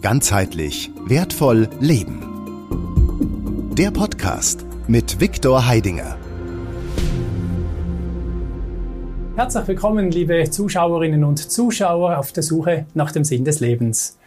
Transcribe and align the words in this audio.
Ganzheitlich 0.00 0.92
wertvoll 1.06 1.68
leben. 1.80 2.22
Der 3.76 3.90
Podcast 3.90 4.64
mit 4.86 5.20
Viktor 5.20 5.66
Heidinger. 5.66 6.16
Herzlich 9.34 9.66
willkommen, 9.66 10.12
liebe 10.12 10.48
Zuschauerinnen 10.50 11.24
und 11.24 11.50
Zuschauer 11.50 12.16
auf 12.16 12.30
der 12.30 12.44
Suche 12.44 12.86
nach 12.94 13.10
dem 13.10 13.24
Sinn 13.24 13.44
des 13.44 13.58
Lebens. 13.58 14.18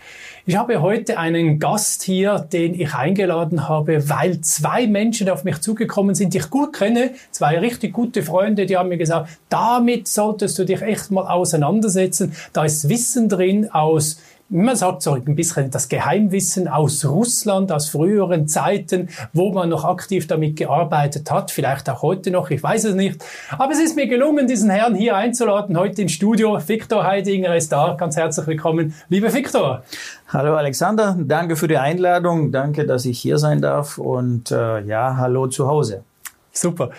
Ich 0.45 0.57
habe 0.57 0.81
heute 0.81 1.17
einen 1.17 1.59
Gast 1.59 2.03
hier, 2.03 2.39
den 2.39 2.73
ich 2.73 2.93
eingeladen 2.93 3.69
habe, 3.69 4.09
weil 4.09 4.41
zwei 4.41 4.87
Menschen 4.87 5.29
auf 5.29 5.43
mich 5.43 5.59
zugekommen 5.61 6.15
sind, 6.15 6.33
die 6.33 6.39
ich 6.39 6.49
gut 6.49 6.73
kenne, 6.73 7.11
zwei 7.29 7.59
richtig 7.59 7.93
gute 7.93 8.23
Freunde, 8.23 8.65
die 8.65 8.75
haben 8.75 8.89
mir 8.89 8.97
gesagt, 8.97 9.29
damit 9.49 10.07
solltest 10.07 10.57
du 10.57 10.65
dich 10.65 10.81
echt 10.81 11.11
mal 11.11 11.27
auseinandersetzen. 11.27 12.33
Da 12.53 12.65
ist 12.65 12.89
Wissen 12.89 13.29
drin 13.29 13.69
aus 13.71 14.19
man 14.51 14.75
sagt 14.75 15.01
so 15.01 15.13
ein 15.13 15.35
bisschen 15.35 15.71
das 15.71 15.87
Geheimwissen 15.87 16.67
aus 16.67 17.05
Russland, 17.05 17.71
aus 17.71 17.89
früheren 17.89 18.47
Zeiten, 18.47 19.07
wo 19.31 19.51
man 19.53 19.69
noch 19.69 19.85
aktiv 19.85 20.27
damit 20.27 20.57
gearbeitet 20.57 21.31
hat, 21.31 21.51
vielleicht 21.51 21.89
auch 21.89 22.01
heute 22.01 22.31
noch, 22.31 22.49
ich 22.49 22.61
weiß 22.61 22.83
es 22.83 22.95
nicht. 22.95 23.23
Aber 23.57 23.71
es 23.71 23.79
ist 23.79 23.95
mir 23.95 24.07
gelungen, 24.07 24.47
diesen 24.47 24.69
Herrn 24.69 24.93
hier 24.93 25.15
einzuladen, 25.15 25.77
heute 25.77 26.01
ins 26.01 26.11
Studio. 26.11 26.59
Viktor 26.67 27.05
Heidinger 27.05 27.55
ist 27.55 27.71
da, 27.71 27.95
ganz 27.97 28.17
herzlich 28.17 28.45
willkommen. 28.45 28.93
Lieber 29.07 29.33
Viktor. 29.33 29.83
Hallo 30.27 30.55
Alexander, 30.55 31.15
danke 31.17 31.55
für 31.55 31.69
die 31.69 31.77
Einladung, 31.77 32.51
danke, 32.51 32.85
dass 32.85 33.05
ich 33.05 33.19
hier 33.19 33.37
sein 33.37 33.61
darf 33.61 33.97
und 33.97 34.51
äh, 34.51 34.81
ja, 34.81 35.15
hallo 35.15 35.47
zu 35.47 35.67
Hause. 35.67 36.03
Super. 36.51 36.91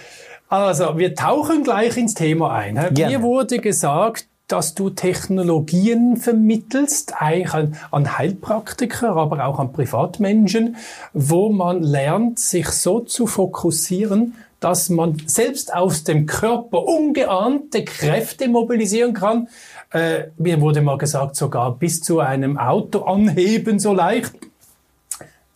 Also, 0.49 0.99
wir 0.99 1.15
tauchen 1.15 1.65
gleich 1.65 1.97
ins 1.97 2.15
Thema 2.15 2.53
ein. 2.55 2.75
Gerne. 2.75 3.19
Mir 3.19 3.23
wurde 3.23 3.59
gesagt, 3.59 4.27
dass 4.53 4.75
du 4.75 4.91
Technologien 4.91 6.19
vermittelst, 6.19 7.15
eigentlich 7.17 7.55
an, 7.55 7.77
an 7.91 8.19
Heilpraktiker, 8.19 9.17
aber 9.17 9.47
auch 9.47 9.59
an 9.59 9.73
Privatmenschen, 9.73 10.77
wo 11.15 11.49
man 11.49 11.83
lernt, 11.83 12.39
sich 12.39 12.69
so 12.69 13.01
zu 13.01 13.27
fokussieren, 13.27 14.35
dass 14.61 14.91
man 14.91 15.17
selbst 15.25 15.75
aus 15.75 16.05
dem 16.05 16.27
Körper 16.27 16.85
ungeahnte 16.85 17.83
Kräfte 17.83 18.47
mobilisieren 18.47 19.15
kann. 19.15 19.49
Äh, 19.91 20.25
mir 20.37 20.61
wurde 20.61 20.83
mal 20.83 20.99
gesagt, 20.99 21.35
sogar 21.35 21.75
bis 21.79 22.03
zu 22.03 22.21
einem 22.21 22.59
Auto 22.59 23.05
anheben 23.05 23.79
so 23.79 23.95
leicht. 23.95 24.35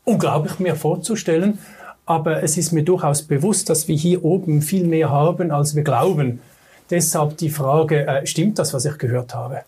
Unglaublich 0.04 0.58
mir 0.58 0.74
vorzustellen. 0.74 1.58
Aber 2.06 2.42
es 2.42 2.56
ist 2.56 2.72
mir 2.72 2.82
durchaus 2.82 3.22
bewusst, 3.22 3.68
dass 3.68 3.88
wir 3.88 3.96
hier 3.96 4.24
oben 4.24 4.62
viel 4.62 4.86
mehr 4.86 5.10
haben, 5.10 5.50
als 5.50 5.76
wir 5.76 5.84
glauben. 5.84 6.40
Deshalb 6.90 7.36
die 7.38 7.50
Frage, 7.50 8.06
äh, 8.06 8.26
stimmt 8.26 8.58
das, 8.58 8.72
was 8.72 8.84
ich 8.84 8.98
gehört 8.98 9.34
habe? 9.34 9.62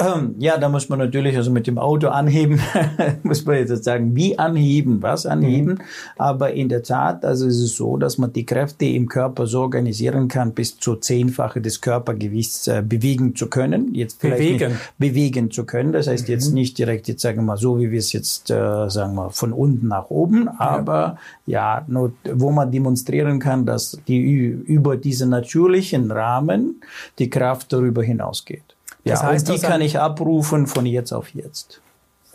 Ja, 0.38 0.58
da 0.58 0.68
muss 0.68 0.88
man 0.88 0.98
natürlich 0.98 1.36
also 1.36 1.50
mit 1.50 1.66
dem 1.66 1.78
Auto 1.78 2.08
anheben, 2.08 2.60
muss 3.22 3.44
man 3.44 3.56
jetzt 3.56 3.84
sagen, 3.84 4.14
wie 4.16 4.38
anheben, 4.38 5.02
was 5.02 5.26
anheben. 5.26 5.74
Mhm. 5.74 5.78
Aber 6.16 6.52
in 6.52 6.68
der 6.68 6.82
Tat, 6.82 7.24
also 7.24 7.46
ist 7.46 7.60
es 7.60 7.76
so, 7.76 7.96
dass 7.96 8.18
man 8.18 8.32
die 8.32 8.46
Kräfte 8.46 8.86
im 8.86 9.08
Körper 9.08 9.46
so 9.46 9.60
organisieren 9.60 10.28
kann, 10.28 10.52
bis 10.52 10.78
zu 10.78 10.96
zehnfache 10.96 11.60
des 11.60 11.80
Körpergewichts 11.80 12.68
äh, 12.68 12.82
bewegen 12.86 13.34
zu 13.34 13.48
können. 13.48 13.94
Jetzt 13.94 14.20
vielleicht 14.20 14.38
bewegen. 14.38 14.72
Nicht 14.72 14.98
bewegen 14.98 15.50
zu 15.50 15.64
können. 15.64 15.92
Das 15.92 16.06
heißt 16.06 16.28
mhm. 16.28 16.34
jetzt 16.34 16.52
nicht 16.52 16.78
direkt, 16.78 17.08
jetzt 17.08 17.22
sagen 17.22 17.38
wir 17.38 17.42
mal 17.42 17.56
so, 17.56 17.78
wie 17.78 17.90
wir 17.90 17.98
es 17.98 18.12
jetzt 18.12 18.50
äh, 18.50 18.88
sagen 18.88 19.14
wir 19.14 19.30
von 19.30 19.52
unten 19.52 19.88
nach 19.88 20.10
oben, 20.10 20.48
aber 20.48 21.18
ja, 21.46 21.84
nur, 21.88 22.12
wo 22.32 22.50
man 22.50 22.70
demonstrieren 22.70 23.38
kann, 23.38 23.66
dass 23.66 23.98
die 24.06 24.20
über 24.20 24.96
diese 24.96 25.26
natürlichen 25.26 26.10
Rahmen 26.10 26.82
die 27.18 27.30
Kraft 27.30 27.72
darüber 27.72 28.02
hinausgeht. 28.02 28.76
Das 29.04 29.22
ja, 29.22 29.28
heißt, 29.28 29.48
und 29.48 29.56
die 29.56 29.62
kann 29.62 29.80
ich 29.80 29.98
abrufen 29.98 30.66
von 30.66 30.86
jetzt 30.86 31.12
auf 31.12 31.34
jetzt. 31.34 31.80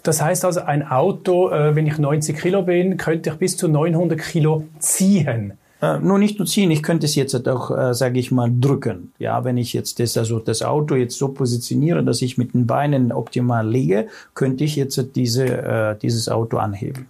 Das 0.03 0.21
heißt 0.21 0.45
also, 0.45 0.61
ein 0.61 0.87
Auto, 0.87 1.49
äh, 1.49 1.75
wenn 1.75 1.87
ich 1.87 1.97
90 1.97 2.37
Kilo 2.37 2.61
bin, 2.61 2.97
könnte 2.97 3.31
ich 3.31 3.35
bis 3.37 3.57
zu 3.57 3.67
900 3.67 4.19
Kilo 4.19 4.63
ziehen. 4.79 5.53
Äh, 5.81 5.99
nur 5.99 6.19
nicht 6.19 6.39
nur 6.39 6.47
ziehen, 6.47 6.71
ich 6.71 6.83
könnte 6.83 7.05
es 7.05 7.15
jetzt 7.15 7.47
auch, 7.47 7.75
äh, 7.75 7.93
sage 7.93 8.19
ich 8.19 8.31
mal, 8.31 8.51
drücken. 8.51 9.13
Ja, 9.19 9.43
wenn 9.43 9.57
ich 9.57 9.73
jetzt 9.73 9.99
das, 9.99 10.17
also 10.17 10.39
das 10.39 10.61
Auto 10.61 10.95
jetzt 10.95 11.17
so 11.17 11.29
positioniere, 11.29 12.03
dass 12.03 12.21
ich 12.21 12.37
mit 12.37 12.53
den 12.53 12.65
Beinen 12.67 13.11
optimal 13.11 13.67
liege, 13.67 14.07
könnte 14.35 14.63
ich 14.63 14.75
jetzt 14.75 15.15
diese, 15.15 15.45
äh, 15.45 15.97
dieses 15.97 16.29
Auto 16.29 16.57
anheben. 16.57 17.07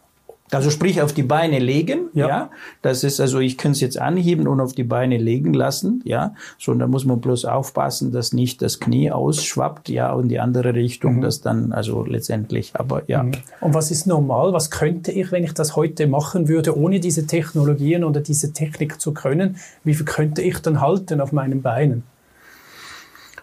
Also 0.51 0.69
sprich 0.69 1.01
auf 1.01 1.11
die 1.11 1.23
Beine 1.23 1.57
legen, 1.57 2.09
ja. 2.13 2.27
ja. 2.27 2.49
Das 2.83 3.03
ist 3.03 3.19
also, 3.19 3.39
ich 3.39 3.57
kann 3.57 3.71
es 3.71 3.81
jetzt 3.81 3.99
anheben 3.99 4.47
und 4.47 4.59
auf 4.59 4.73
die 4.73 4.83
Beine 4.83 5.17
legen 5.17 5.55
lassen, 5.55 6.01
ja. 6.05 6.35
So, 6.59 6.71
und 6.71 6.79
da 6.79 6.87
muss 6.87 7.03
man 7.03 7.19
bloß 7.19 7.45
aufpassen, 7.45 8.11
dass 8.11 8.31
nicht 8.31 8.61
das 8.61 8.79
Knie 8.79 9.11
ausschwappt, 9.11 9.89
ja, 9.89 10.13
und 10.13 10.29
die 10.29 10.39
andere 10.39 10.75
Richtung, 10.75 11.17
mhm. 11.17 11.21
das 11.21 11.41
dann 11.41 11.73
also 11.73 12.05
letztendlich, 12.05 12.71
aber 12.75 13.01
ja. 13.07 13.23
Mhm. 13.23 13.31
Und 13.59 13.73
was 13.73 13.89
ist 13.89 14.05
normal? 14.05 14.53
Was 14.53 14.69
könnte 14.69 15.11
ich, 15.11 15.31
wenn 15.31 15.43
ich 15.43 15.53
das 15.53 15.75
heute 15.75 16.05
machen 16.05 16.47
würde, 16.47 16.77
ohne 16.77 16.99
diese 16.99 17.25
Technologien 17.25 18.03
oder 18.03 18.21
diese 18.21 18.53
Technik 18.53 19.01
zu 19.01 19.13
können? 19.13 19.57
Wie 19.83 19.95
viel 19.95 20.05
könnte 20.05 20.43
ich 20.43 20.59
dann 20.59 20.79
halten 20.79 21.21
auf 21.21 21.31
meinen 21.31 21.63
Beinen? 21.63 22.03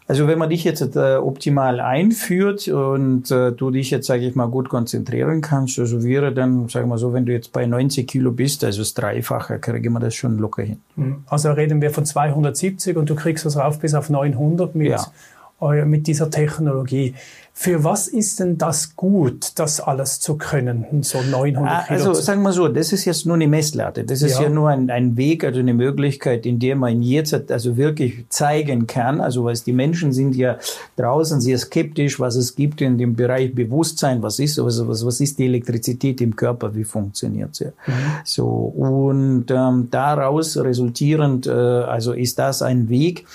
Also 0.09 0.27
wenn 0.27 0.39
man 0.39 0.51
dich 0.51 0.65
jetzt 0.65 0.97
äh, 0.97 1.17
optimal 1.17 1.81
einführt 1.81 2.69
und 2.69 3.31
äh, 3.31 3.53
du 3.53 3.71
dich 3.71 3.91
jetzt, 3.91 4.07
sage 4.07 4.27
ich 4.27 4.35
mal, 4.35 4.49
gut 4.49 4.69
konzentrieren 4.69 5.41
kannst, 5.41 5.79
also 5.79 6.03
wäre 6.03 6.33
dann, 6.33 6.69
sagen 6.69 6.89
wir 6.89 6.99
so, 6.99 7.13
wenn 7.13 7.25
du 7.25 7.33
jetzt 7.33 7.53
bei 7.53 7.67
90 7.67 8.07
Kilo 8.07 8.33
bist, 8.33 8.65
also 8.65 8.81
das 8.81 8.95
Dreifache, 8.95 9.59
kriegen 9.59 9.93
wir 9.93 10.01
das 10.01 10.15
schon 10.15 10.39
locker 10.39 10.65
hin. 10.65 10.81
Mhm. 10.97 11.25
Also 11.27 11.53
reden 11.53 11.81
wir 11.81 11.91
von 11.91 12.05
270 12.05 12.97
und 12.97 13.09
du 13.09 13.15
kriegst 13.15 13.47
das 13.47 13.57
rauf 13.57 13.79
bis 13.79 13.95
auf 13.95 14.11
900 14.11 14.75
mit, 14.75 14.89
ja. 14.89 15.85
mit 15.85 16.07
dieser 16.07 16.31
Technologie. 16.31 17.15
Für 17.55 17.85
was 17.85 18.09
ist 18.09 18.41
denn 18.41 18.57
das 18.57 18.97
gut, 18.97 19.53
das 19.57 19.79
alles 19.79 20.21
zu 20.21 20.37
können, 20.37 20.87
so 21.03 21.21
900 21.21 21.71
ah, 21.71 21.85
Kilo? 21.87 21.99
Also 21.99 22.15
sagen 22.15 22.43
wir 22.43 22.53
so, 22.53 22.67
das 22.67 22.93
ist 22.93 23.05
jetzt 23.05 23.27
nur 23.27 23.35
eine 23.35 23.47
Messlatte. 23.47 24.05
Das 24.05 24.23
ist 24.23 24.37
ja, 24.37 24.45
ja 24.45 24.49
nur 24.49 24.71
ein, 24.71 24.91
ein, 24.91 25.19
Weg, 25.19 25.45
also 25.45 25.61
eine 25.61 25.75
Möglichkeit, 25.75 26.47
in 26.47 26.59
der 26.59 26.77
man 26.77 27.03
jetzt 27.03 27.51
also 27.51 27.77
wirklich 27.77 28.25
zeigen 28.31 28.87
kann, 28.87 29.21
also 29.21 29.45
was 29.45 29.65
die 29.65 29.75
Menschen 29.75 30.13
sind 30.13 30.35
ja 30.35 30.57
draußen 30.97 31.43
sehr 31.43 31.59
skeptisch, 31.59 32.19
was 32.19 32.37
es 32.37 32.57
gibt 32.57 32.81
in 32.81 32.97
dem 32.97 33.15
Bereich 33.15 33.55
Bewusstsein, 33.55 34.23
was 34.23 34.39
ist, 34.39 34.57
was, 34.57 34.87
was, 34.89 35.05
was 35.05 35.21
ist 35.21 35.39
die 35.39 35.45
Elektrizität 35.45 36.23
im 36.23 36.35
Körper, 36.35 36.75
wie 36.75 36.85
funktioniert 36.85 37.55
sie. 37.55 37.67
Mhm. 37.67 37.93
So 38.25 38.47
und 38.47 39.51
ähm, 39.51 39.89
daraus 39.91 40.57
resultierend, 40.57 41.47
äh, 41.47 41.51
also 41.51 42.13
ist 42.13 42.39
das 42.39 42.63
ein 42.63 42.89
Weg, 42.89 43.27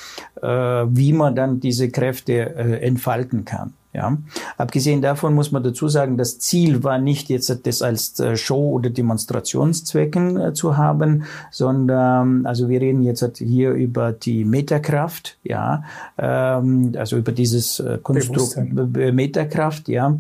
äh, 0.41 0.47
wie 0.47 1.13
man 1.13 1.35
dann 1.35 1.59
diese 1.59 1.89
Kräfte 1.89 2.33
äh, 2.33 2.81
entfalten 2.81 3.45
kann. 3.45 3.73
Ja. 3.97 4.15
Abgesehen 4.57 5.01
davon 5.01 5.33
muss 5.33 5.51
man 5.51 5.63
dazu 5.63 5.87
sagen, 5.87 6.17
das 6.17 6.37
Ziel 6.37 6.83
war 6.83 6.99
nicht 6.99 7.29
jetzt 7.29 7.65
das 7.65 7.81
als 7.81 8.19
äh, 8.19 8.37
Show- 8.37 8.73
oder 8.73 8.91
Demonstrationszwecken 8.91 10.39
äh, 10.39 10.53
zu 10.53 10.77
haben, 10.77 11.23
sondern 11.49 12.45
also 12.45 12.69
wir 12.69 12.79
reden 12.79 13.01
jetzt 13.01 13.25
hier 13.37 13.71
über 13.71 14.11
die 14.11 14.45
Metakraft, 14.45 15.39
ja, 15.43 15.83
ähm, 16.19 16.91
also 16.95 17.17
über 17.17 17.31
dieses 17.31 17.79
äh, 17.79 17.97
Konstrukt 18.03 18.55
Metakraft, 18.57 19.89
ja, 19.89 20.15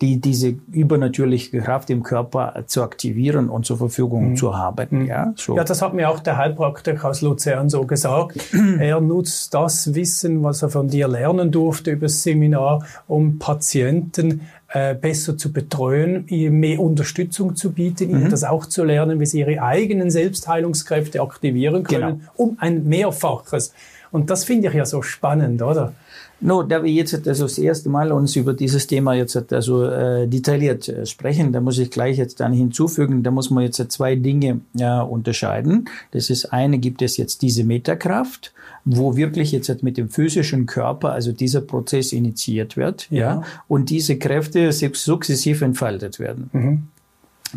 die 0.00 0.20
diese 0.20 0.54
übernatürliche 0.72 1.60
Kraft 1.60 1.90
im 1.90 2.02
Körper 2.02 2.64
zu 2.66 2.82
aktivieren 2.82 3.50
und 3.50 3.66
zur 3.66 3.76
Verfügung 3.76 4.30
mhm. 4.30 4.36
zu 4.36 4.56
haben. 4.56 4.86
Mhm. 4.90 5.06
Ja, 5.06 5.34
so. 5.36 5.56
ja, 5.56 5.64
das 5.64 5.82
hat 5.82 5.92
mir 5.92 6.08
auch 6.08 6.20
der 6.20 6.38
Heilpraktiker 6.38 7.10
aus 7.10 7.20
Luzern 7.20 7.68
so 7.68 7.84
gesagt. 7.84 8.38
er 8.78 9.00
nutzt 9.00 9.52
das 9.52 9.94
Wissen, 9.94 10.42
was 10.42 10.62
er 10.62 10.70
von 10.70 10.88
dir 10.88 11.06
lernen 11.06 11.50
durfte 11.50 11.90
über 11.90 12.06
das 12.06 12.22
Seminar 12.22 12.61
Um 13.06 13.38
Patienten 13.38 14.42
äh, 14.68 14.94
besser 14.94 15.36
zu 15.36 15.52
betreuen, 15.52 16.26
ihnen 16.28 16.60
mehr 16.60 16.80
Unterstützung 16.80 17.56
zu 17.56 17.72
bieten, 17.72 18.10
ihnen 18.10 18.24
mhm. 18.24 18.30
das 18.30 18.44
auch 18.44 18.66
zu 18.66 18.84
lernen, 18.84 19.20
wie 19.20 19.26
sie 19.26 19.40
ihre 19.40 19.62
eigenen 19.62 20.10
Selbstheilungskräfte 20.10 21.20
aktivieren 21.20 21.84
können, 21.84 22.20
genau. 22.20 22.30
um 22.36 22.56
ein 22.58 22.84
Mehrfaches. 22.84 23.74
Und 24.10 24.30
das 24.30 24.44
finde 24.44 24.68
ich 24.68 24.74
ja 24.74 24.84
so 24.84 25.02
spannend, 25.02 25.62
oder? 25.62 25.92
No, 26.42 26.64
da 26.64 26.82
wir 26.82 26.90
jetzt 26.90 27.26
also 27.26 27.44
das 27.44 27.56
erste 27.56 27.88
Mal 27.88 28.10
uns 28.10 28.34
über 28.34 28.52
dieses 28.52 28.86
Thema 28.88 29.14
jetzt 29.14 29.52
also 29.52 29.84
äh, 29.84 30.26
detailliert 30.26 30.88
äh, 30.88 31.06
sprechen, 31.06 31.52
da 31.52 31.60
muss 31.60 31.78
ich 31.78 31.90
gleich 31.90 32.18
jetzt 32.18 32.40
dann 32.40 32.52
hinzufügen, 32.52 33.22
da 33.22 33.30
muss 33.30 33.50
man 33.50 33.64
jetzt 33.64 33.92
zwei 33.92 34.16
Dinge 34.16 34.60
äh, 34.76 35.00
unterscheiden. 35.00 35.88
Das 36.10 36.30
ist 36.30 36.52
eine, 36.52 36.78
gibt 36.78 37.00
es 37.00 37.16
jetzt 37.16 37.42
diese 37.42 37.62
Metakraft, 37.62 38.52
wo 38.84 39.16
wirklich 39.16 39.52
jetzt 39.52 39.82
mit 39.82 39.96
dem 39.96 40.08
physischen 40.08 40.66
Körper, 40.66 41.12
also 41.12 41.30
dieser 41.32 41.60
Prozess 41.60 42.12
initiiert 42.12 42.76
wird, 42.76 43.06
ja, 43.10 43.18
ja 43.18 43.42
und 43.68 43.90
diese 43.90 44.18
Kräfte 44.18 44.72
sukzessiv 44.72 45.62
entfaltet 45.62 46.18
werden. 46.18 46.50
Mhm. 46.52 46.82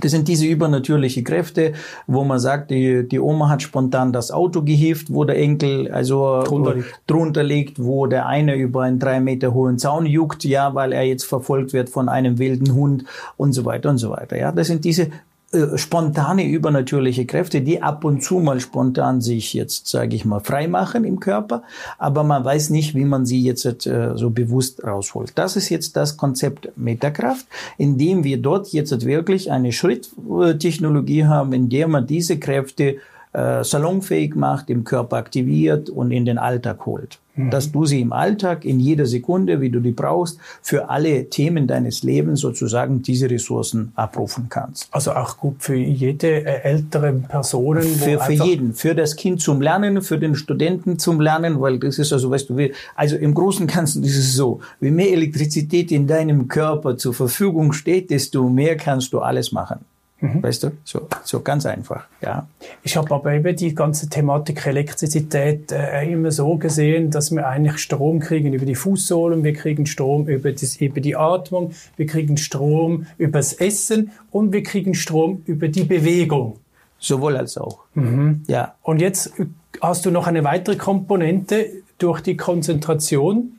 Das 0.02 0.12
sind 0.12 0.28
diese 0.28 0.46
übernatürliche 0.46 1.24
Kräfte, 1.24 1.74
wo 2.08 2.24
man 2.24 2.40
sagt, 2.40 2.72
die, 2.72 3.08
die 3.08 3.20
Oma 3.20 3.50
hat 3.50 3.62
spontan 3.62 4.12
das 4.12 4.32
Auto 4.32 4.62
gehievt, 4.62 5.14
wo 5.14 5.24
der 5.24 5.38
Enkel 5.38 5.92
also 5.92 6.44
drunter 6.44 6.76
liegt. 6.76 7.02
drunter 7.08 7.44
liegt, 7.44 7.84
wo 7.84 8.08
der 8.08 8.26
eine 8.26 8.56
über 8.56 8.84
einen 8.84 9.00
drei 9.00 9.20
Meter 9.20 9.54
hohen 9.54 9.78
Zaun 9.78 10.06
juckt, 10.06 10.44
ja, 10.44 10.76
weil 10.76 10.92
er 10.92 11.04
jetzt 11.04 11.26
verfolgt 11.26 11.74
wird 11.74 11.90
von 11.90 12.10
einem 12.10 12.40
wilden 12.40 12.74
Hund 12.74 13.06
und 13.38 13.54
so 13.54 13.66
weiter 13.66 13.90
und 13.90 13.98
so 13.98 14.10
weiter. 14.10 14.38
Ja, 14.38 14.52
das 14.52 14.68
sind 14.68 14.84
diese 14.84 15.12
äh, 15.52 15.78
spontane 15.78 16.46
übernatürliche 16.46 17.26
Kräfte, 17.26 17.62
die 17.62 17.82
ab 17.82 18.04
und 18.04 18.24
zu 18.24 18.40
mal 18.40 18.60
spontan 18.60 19.22
sich 19.22 19.54
jetzt, 19.54 19.88
sage 19.88 20.16
ich 20.16 20.26
mal, 20.26 20.40
freimachen 20.40 21.04
im 21.06 21.20
Körper, 21.20 21.64
aber 21.98 22.24
man 22.24 22.44
weiß 22.44 22.72
nicht, 22.72 22.96
wie 22.96 23.06
man 23.06 23.26
sie 23.26 23.42
jetzt 23.42 23.66
äh, 23.86 24.12
so 24.16 24.30
bewusst 24.30 24.84
rausholt. 24.84 25.34
Das 25.36 25.56
ist 25.56 25.70
jetzt 25.70 25.96
das 25.96 26.18
Konzept 26.18 26.70
Metakraft, 26.76 27.46
in 27.78 27.98
dem 27.98 28.24
wir 28.24 28.38
dort 28.38 28.70
jetzt 28.70 29.06
wirklich 29.06 29.52
eine 29.52 29.72
Schritttechnologie 29.72 31.26
haben, 31.26 31.54
in 31.54 31.70
der 31.70 31.88
man 31.88 32.08
diese 32.08 32.40
Kräfte 32.40 32.98
äh, 33.34 33.64
salonfähig 33.64 34.36
macht, 34.36 34.70
im 34.70 34.84
Körper 34.84 35.18
aktiviert 35.18 35.90
und 35.90 36.12
in 36.12 36.26
den 36.26 36.38
Alltag 36.38 36.86
holt. 36.86 37.20
Mhm. 37.36 37.50
Dass 37.50 37.72
du 37.72 37.86
sie 37.86 38.02
im 38.02 38.14
Alltag, 38.14 38.66
in 38.66 38.80
jeder 38.80 39.06
Sekunde, 39.06 39.62
wie 39.62 39.70
du 39.70 39.80
die 39.80 39.92
brauchst, 39.92 40.40
für 40.62 40.90
alle 40.90 41.30
Themen 41.30 41.68
deines 41.68 42.04
Lebens 42.04 42.42
sozusagen 42.42 43.02
diese 43.02 43.30
Ressourcen 43.30 43.92
abrufen 43.96 44.48
kannst. 44.50 44.88
Also 44.92 45.12
auch 45.12 45.38
gut 45.38 45.56
für 45.60 45.76
jede 45.76 46.46
äh, 46.46 46.62
ältere 46.64 47.14
Person. 47.14 47.82
Für, 47.82 48.20
für 48.20 48.32
jeden, 48.32 48.74
für 48.74 48.96
das 48.96 49.16
Kind 49.16 49.42
zum 49.42 49.62
Lernen, 49.62 50.02
für 50.02 50.18
den 50.18 50.36
Studenten 50.36 50.98
zum 50.98 51.20
Lernen, 51.20 51.60
weil 51.60 51.80
das 51.80 52.00
ist 52.00 52.14
also, 52.14 52.32
weißt 52.32 52.50
du, 52.50 52.70
also 52.96 53.16
im 53.16 53.34
Großen 53.34 53.64
und 53.64 53.74
Ganzen 53.74 54.04
ist 54.04 54.18
es 54.18 54.34
so, 54.34 54.62
wie 54.80 54.92
mehr 54.92 55.12
Elektrizität 55.12 55.92
in 55.92 56.08
deinem 56.08 56.48
Körper 56.48 56.98
zur 56.98 57.14
Verfügung 57.14 57.74
steht, 57.74 58.10
desto 58.10 58.48
mehr 58.50 58.78
kannst 58.78 59.14
du 59.14 59.20
alles 59.20 59.52
machen. 59.52 59.80
Mhm. 60.26 60.44
Weißt 60.44 60.64
du, 60.64 60.72
so, 60.84 61.08
so 61.24 61.42
ganz 61.42 61.66
einfach, 61.66 62.08
ja. 62.22 62.48
Ich 62.84 62.98
habe 62.98 63.14
aber 63.14 63.34
eben 63.34 63.56
die 63.56 63.76
ganze 63.76 64.10
Thematik 64.10 64.66
Elektrizität 64.66 65.72
äh, 65.72 66.12
immer 66.12 66.32
so 66.32 66.58
gesehen, 66.58 67.12
dass 67.12 67.32
wir 67.32 67.48
eigentlich 67.48 67.78
Strom 67.78 68.20
kriegen 68.20 68.54
über 68.54 68.66
die 68.66 68.76
Fußsohlen, 68.76 69.44
wir 69.44 69.54
kriegen 69.54 69.86
Strom 69.86 70.28
über, 70.28 70.52
das, 70.52 70.78
über 70.78 71.02
die 71.02 71.16
Atmung, 71.16 71.72
wir 71.98 72.06
kriegen 72.06 72.38
Strom 72.38 73.06
übers 73.18 73.54
Essen 73.54 74.12
und 74.32 74.52
wir 74.52 74.64
kriegen 74.64 74.94
Strom 74.94 75.44
über 75.46 75.68
die 75.68 75.84
Bewegung. 75.84 76.58
Sowohl 76.98 77.38
als 77.38 77.58
auch. 77.58 77.80
Mhm. 77.94 78.44
Ja. 78.48 78.76
Und 78.82 79.02
jetzt 79.02 79.34
hast 79.82 80.06
du 80.06 80.12
noch 80.12 80.28
eine 80.28 80.44
weitere 80.44 80.76
Komponente 80.76 81.68
durch 81.98 82.22
die 82.22 82.38
Konzentration. 82.38 83.55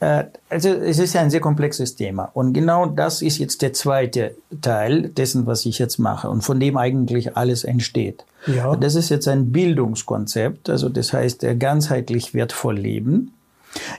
Äh, 0.00 0.24
also 0.48 0.68
es 0.68 0.98
ist 0.98 1.16
ein 1.16 1.30
sehr 1.30 1.40
komplexes 1.40 1.94
Thema 1.96 2.30
und 2.34 2.52
genau 2.52 2.86
das 2.86 3.22
ist 3.22 3.38
jetzt 3.38 3.62
der 3.62 3.72
zweite 3.72 4.34
Teil 4.60 5.08
dessen, 5.08 5.46
was 5.46 5.66
ich 5.66 5.78
jetzt 5.78 5.98
mache 5.98 6.28
und 6.30 6.42
von 6.42 6.60
dem 6.60 6.76
eigentlich 6.76 7.36
alles 7.36 7.64
entsteht. 7.64 8.24
Ja. 8.46 8.76
Das 8.76 8.94
ist 8.94 9.08
jetzt 9.08 9.28
ein 9.28 9.50
Bildungskonzept, 9.50 10.70
also 10.70 10.88
das 10.88 11.12
heißt 11.12 11.44
ganzheitlich 11.58 12.34
wertvoll 12.34 12.78
leben. 12.78 13.32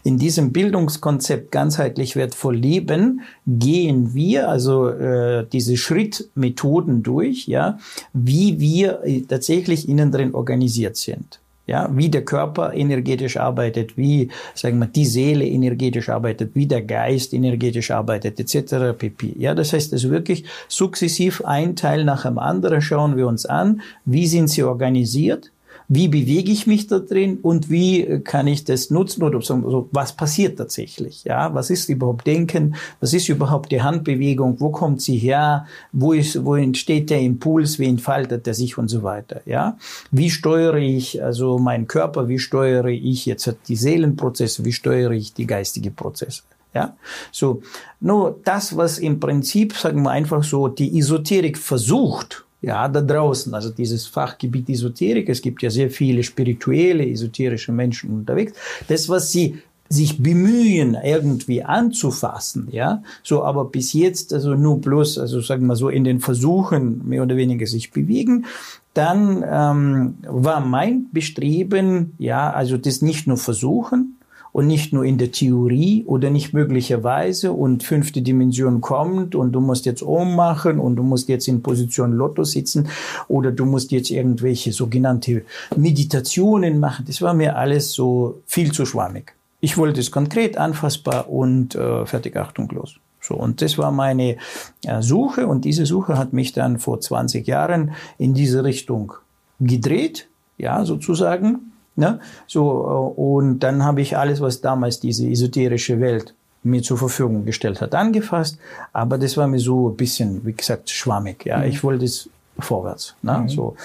In 0.03 0.17
diesem 0.17 0.51
Bildungskonzept 0.51 1.51
ganzheitlich 1.51 2.15
wertvoll 2.15 2.55
leben 2.55 3.21
gehen 3.45 4.15
wir 4.15 4.49
also 4.49 4.89
äh, 4.89 5.45
diese 5.51 5.77
Schrittmethoden 5.77 7.03
durch, 7.03 7.47
ja, 7.47 7.77
wie 8.13 8.59
wir 8.59 9.03
äh, 9.03 9.21
tatsächlich 9.21 9.87
innen 9.87 10.11
drin 10.11 10.33
organisiert 10.33 10.97
sind 10.97 11.39
ja, 11.69 11.87
wie 11.93 12.09
der 12.09 12.25
Körper 12.25 12.73
energetisch 12.73 13.37
arbeitet, 13.37 13.95
wie, 13.95 14.29
sagen 14.55 14.79
wir, 14.79 14.87
die 14.87 15.05
Seele 15.05 15.45
energetisch 15.45 16.09
arbeitet, 16.09 16.55
wie 16.55 16.65
der 16.65 16.81
Geist 16.81 17.31
energetisch 17.31 17.91
arbeitet, 17.91 18.39
etc. 18.39 18.97
pp. 18.97 19.35
Ja, 19.37 19.53
das 19.53 19.71
heißt, 19.71 19.93
also 19.93 20.09
wirklich 20.09 20.45
sukzessiv 20.67 21.43
ein 21.45 21.75
Teil 21.75 22.05
nach 22.05 22.23
dem 22.23 22.39
anderen 22.39 22.81
schauen 22.81 23.17
wir 23.17 23.27
uns 23.27 23.45
an, 23.45 23.81
wie 24.03 24.25
sind 24.25 24.49
sie 24.49 24.63
organisiert, 24.63 25.51
wie 25.91 26.07
bewege 26.07 26.51
ich 26.51 26.67
mich 26.67 26.85
da 26.85 26.99
drin 26.99 27.39
und 27.41 27.71
wie 27.71 28.03
äh, 28.03 28.19
kann 28.19 28.45
ich 28.45 28.63
das 28.63 28.91
nutzen 28.91 29.23
oder 29.23 29.41
so, 29.41 29.89
was 29.91 30.15
passiert 30.15 30.59
tatsächlich? 30.59 31.23
Ja, 31.23 31.53
was 31.55 31.71
ist 31.71 31.89
überhaupt 31.89 32.27
Denken? 32.27 32.75
Was 32.99 33.13
ist 33.13 33.27
überhaupt 33.27 33.71
die 33.71 33.81
Handbewegung? 33.81 34.59
Wo 34.59 34.69
kommt 34.69 35.01
sie 35.01 35.17
her? 35.17 35.65
Wo 35.91 36.13
ist, 36.13 36.45
wo 36.45 36.55
entsteht 36.55 37.09
der 37.09 37.21
Impuls? 37.21 37.79
Wie 37.79 37.87
entfaltet 37.87 38.47
er 38.47 38.53
sich 38.53 38.77
und 38.77 38.87
so 38.87 39.01
weiter? 39.01 39.41
Ja, 39.47 39.77
wie 40.11 40.29
steuere 40.29 40.77
ich 40.77 41.23
also 41.23 41.57
meinen 41.57 41.87
Körper? 41.87 42.29
Wie 42.29 42.39
steuere 42.39 42.89
ich 42.89 43.25
jetzt 43.25 43.51
die 43.67 43.75
Seelenprozesse? 43.75 44.63
Wie 44.65 44.73
steuere 44.73 45.11
ich 45.11 45.33
die 45.33 45.47
geistige 45.47 45.89
Prozesse? 45.89 46.43
Ja, 46.71 46.95
so. 47.31 47.63
Nur 47.99 48.39
das, 48.43 48.77
was 48.77 48.99
im 48.99 49.19
Prinzip, 49.19 49.73
sagen 49.73 50.03
wir 50.03 50.11
einfach 50.11 50.43
so, 50.43 50.67
die 50.67 50.99
Esoterik 50.99 51.57
versucht, 51.57 52.45
ja, 52.61 52.87
da 52.87 53.01
draußen, 53.01 53.53
also 53.53 53.69
dieses 53.69 54.05
Fachgebiet 54.05 54.69
Esoterik, 54.69 55.29
es 55.29 55.41
gibt 55.41 55.63
ja 55.63 55.69
sehr 55.69 55.89
viele 55.89 56.23
spirituelle, 56.23 57.09
esoterische 57.09 57.71
Menschen 57.71 58.09
unterwegs. 58.11 58.53
Das, 58.87 59.07
was 59.07 59.31
sie 59.31 59.59
sich 59.87 60.21
bemühen, 60.21 60.95
irgendwie 61.03 61.63
anzufassen, 61.63 62.67
ja, 62.71 63.01
so, 63.23 63.43
aber 63.43 63.65
bis 63.65 63.93
jetzt, 63.93 64.33
also 64.33 64.53
nur 64.53 64.79
bloß, 64.81 65.17
also 65.17 65.41
sagen 65.41 65.65
wir 65.65 65.75
so, 65.75 65.89
in 65.89 66.03
den 66.03 66.19
Versuchen 66.19 67.07
mehr 67.07 67.23
oder 67.23 67.35
weniger 67.37 67.65
sich 67.65 67.91
bewegen, 67.91 68.45
dann 68.93 69.43
ähm, 69.49 70.15
war 70.27 70.59
mein 70.59 71.07
Bestreben, 71.11 72.13
ja, 72.19 72.51
also 72.51 72.77
das 72.77 73.01
nicht 73.01 73.25
nur 73.25 73.37
versuchen, 73.37 74.18
und 74.51 74.67
nicht 74.67 74.93
nur 74.93 75.05
in 75.05 75.17
der 75.17 75.31
Theorie 75.31 76.03
oder 76.05 76.29
nicht 76.29 76.53
möglicherweise 76.53 77.51
und 77.51 77.83
fünfte 77.83 78.21
Dimension 78.21 78.81
kommt 78.81 79.35
und 79.35 79.51
du 79.51 79.61
musst 79.61 79.85
jetzt 79.85 80.01
ummachen 80.01 80.79
und 80.79 80.95
du 80.95 81.03
musst 81.03 81.29
jetzt 81.29 81.47
in 81.47 81.61
Position 81.61 82.13
Lotto 82.13 82.43
sitzen 82.43 82.87
oder 83.27 83.51
du 83.51 83.65
musst 83.65 83.91
jetzt 83.91 84.09
irgendwelche 84.09 84.71
sogenannte 84.71 85.43
Meditationen 85.75 86.79
machen. 86.79 87.05
Das 87.07 87.21
war 87.21 87.33
mir 87.33 87.55
alles 87.55 87.91
so 87.91 88.41
viel 88.45 88.71
zu 88.71 88.85
schwammig. 88.85 89.33
Ich 89.61 89.77
wollte 89.77 89.99
es 89.99 90.11
konkret, 90.11 90.57
anfassbar 90.57 91.29
und 91.29 91.75
äh, 91.75 92.05
fertig 92.05 92.37
achtunglos. 92.37 92.95
So, 93.21 93.35
und 93.35 93.61
das 93.61 93.77
war 93.77 93.91
meine 93.91 94.37
äh, 94.85 95.01
Suche 95.01 95.47
und 95.47 95.65
diese 95.65 95.85
Suche 95.85 96.17
hat 96.17 96.31
mich 96.33 96.53
dann 96.53 96.79
vor 96.79 97.01
20 97.01 97.45
Jahren 97.45 97.91
in 98.17 98.33
diese 98.33 98.63
Richtung 98.63 99.13
gedreht, 99.59 100.27
ja, 100.57 100.85
sozusagen. 100.85 101.73
Ne? 101.99 102.19
So, 102.47 103.15
äh, 103.17 103.21
und 103.21 103.59
dann 103.59 103.83
habe 103.83 104.01
ich 104.01 104.17
alles, 104.17 104.41
was 104.41 104.61
damals 104.61 104.99
diese 104.99 105.27
esoterische 105.27 105.99
Welt 105.99 106.33
mir 106.63 106.81
zur 106.81 106.97
Verfügung 106.97 107.45
gestellt 107.45 107.81
hat, 107.81 107.95
angefasst. 107.95 108.57
Aber 108.91 109.17
das 109.17 109.37
war 109.37 109.47
mir 109.47 109.59
so 109.59 109.89
ein 109.89 109.95
bisschen, 109.95 110.45
wie 110.45 110.53
gesagt, 110.53 110.89
schwammig. 110.89 111.45
Ja, 111.45 111.59
mhm. 111.59 111.65
ich 111.65 111.83
wollte 111.83 112.05
es 112.05 112.29
vorwärts. 112.59 113.15
Ne? 113.21 113.39
Mhm. 113.39 113.49
So. 113.49 113.75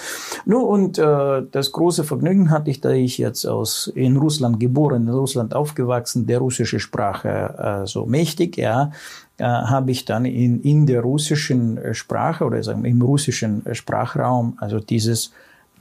Nur 0.45 0.67
und 0.67 0.97
äh, 0.97 1.43
das 1.51 1.71
große 1.71 2.03
Vergnügen 2.03 2.51
hatte 2.51 2.69
ich, 2.69 2.81
da 2.81 2.91
ich 2.91 3.17
jetzt 3.17 3.45
aus 3.45 3.87
in 3.95 4.17
Russland 4.17 4.59
geboren, 4.59 5.07
in 5.07 5.13
Russland 5.13 5.55
aufgewachsen, 5.55 6.27
der 6.27 6.39
russische 6.39 6.79
Sprache 6.79 7.83
äh, 7.83 7.87
so 7.87 8.05
mächtig, 8.05 8.57
ja, 8.57 8.91
äh, 9.37 9.43
habe 9.43 9.91
ich 9.91 10.05
dann 10.05 10.25
in 10.25 10.61
in 10.61 10.85
der 10.85 11.01
russischen 11.01 11.79
Sprache 11.93 12.45
oder 12.45 12.61
sagen 12.63 12.83
wir, 12.83 12.89
im 12.89 13.01
russischen 13.01 13.63
Sprachraum 13.73 14.57
also 14.59 14.79
dieses 14.79 15.31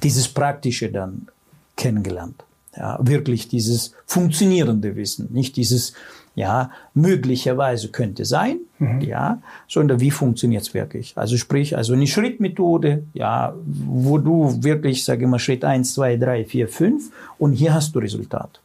dieses 0.03 0.29
praktische 0.29 0.91
dann 0.91 1.29
kennengelernt. 1.77 2.45
Ja, 2.77 2.99
wirklich 3.01 3.49
dieses 3.49 3.95
funktionierende 4.05 4.97
Wissen, 4.97 5.29
nicht 5.33 5.57
dieses, 5.57 5.93
ja, 6.35 6.71
möglicherweise 6.93 7.89
könnte 7.89 8.25
sein, 8.25 8.59
mhm. 8.81 9.01
ja, 9.01 9.41
sondern 9.69 10.01
wie 10.01 10.11
funktioniert 10.11 10.63
es 10.63 10.75
wirklich? 10.75 11.17
Also 11.17 11.37
sprich, 11.37 11.77
also 11.77 11.93
eine 11.93 12.09
Schrittmethode, 12.09 13.05
ja, 13.13 13.55
wo 13.65 14.19
du 14.19 14.65
wirklich, 14.65 15.05
sage 15.05 15.25
ich 15.25 15.31
mal, 15.31 15.39
Schritt 15.39 15.65
eins, 15.65 15.95
zwei, 15.95 16.17
drei, 16.17 16.45
vier, 16.45 16.67
fünf 16.67 17.13
und 17.39 17.53
hier 17.53 17.75
hast 17.75 17.95
du 17.95 18.01
Resultat. 18.01 18.61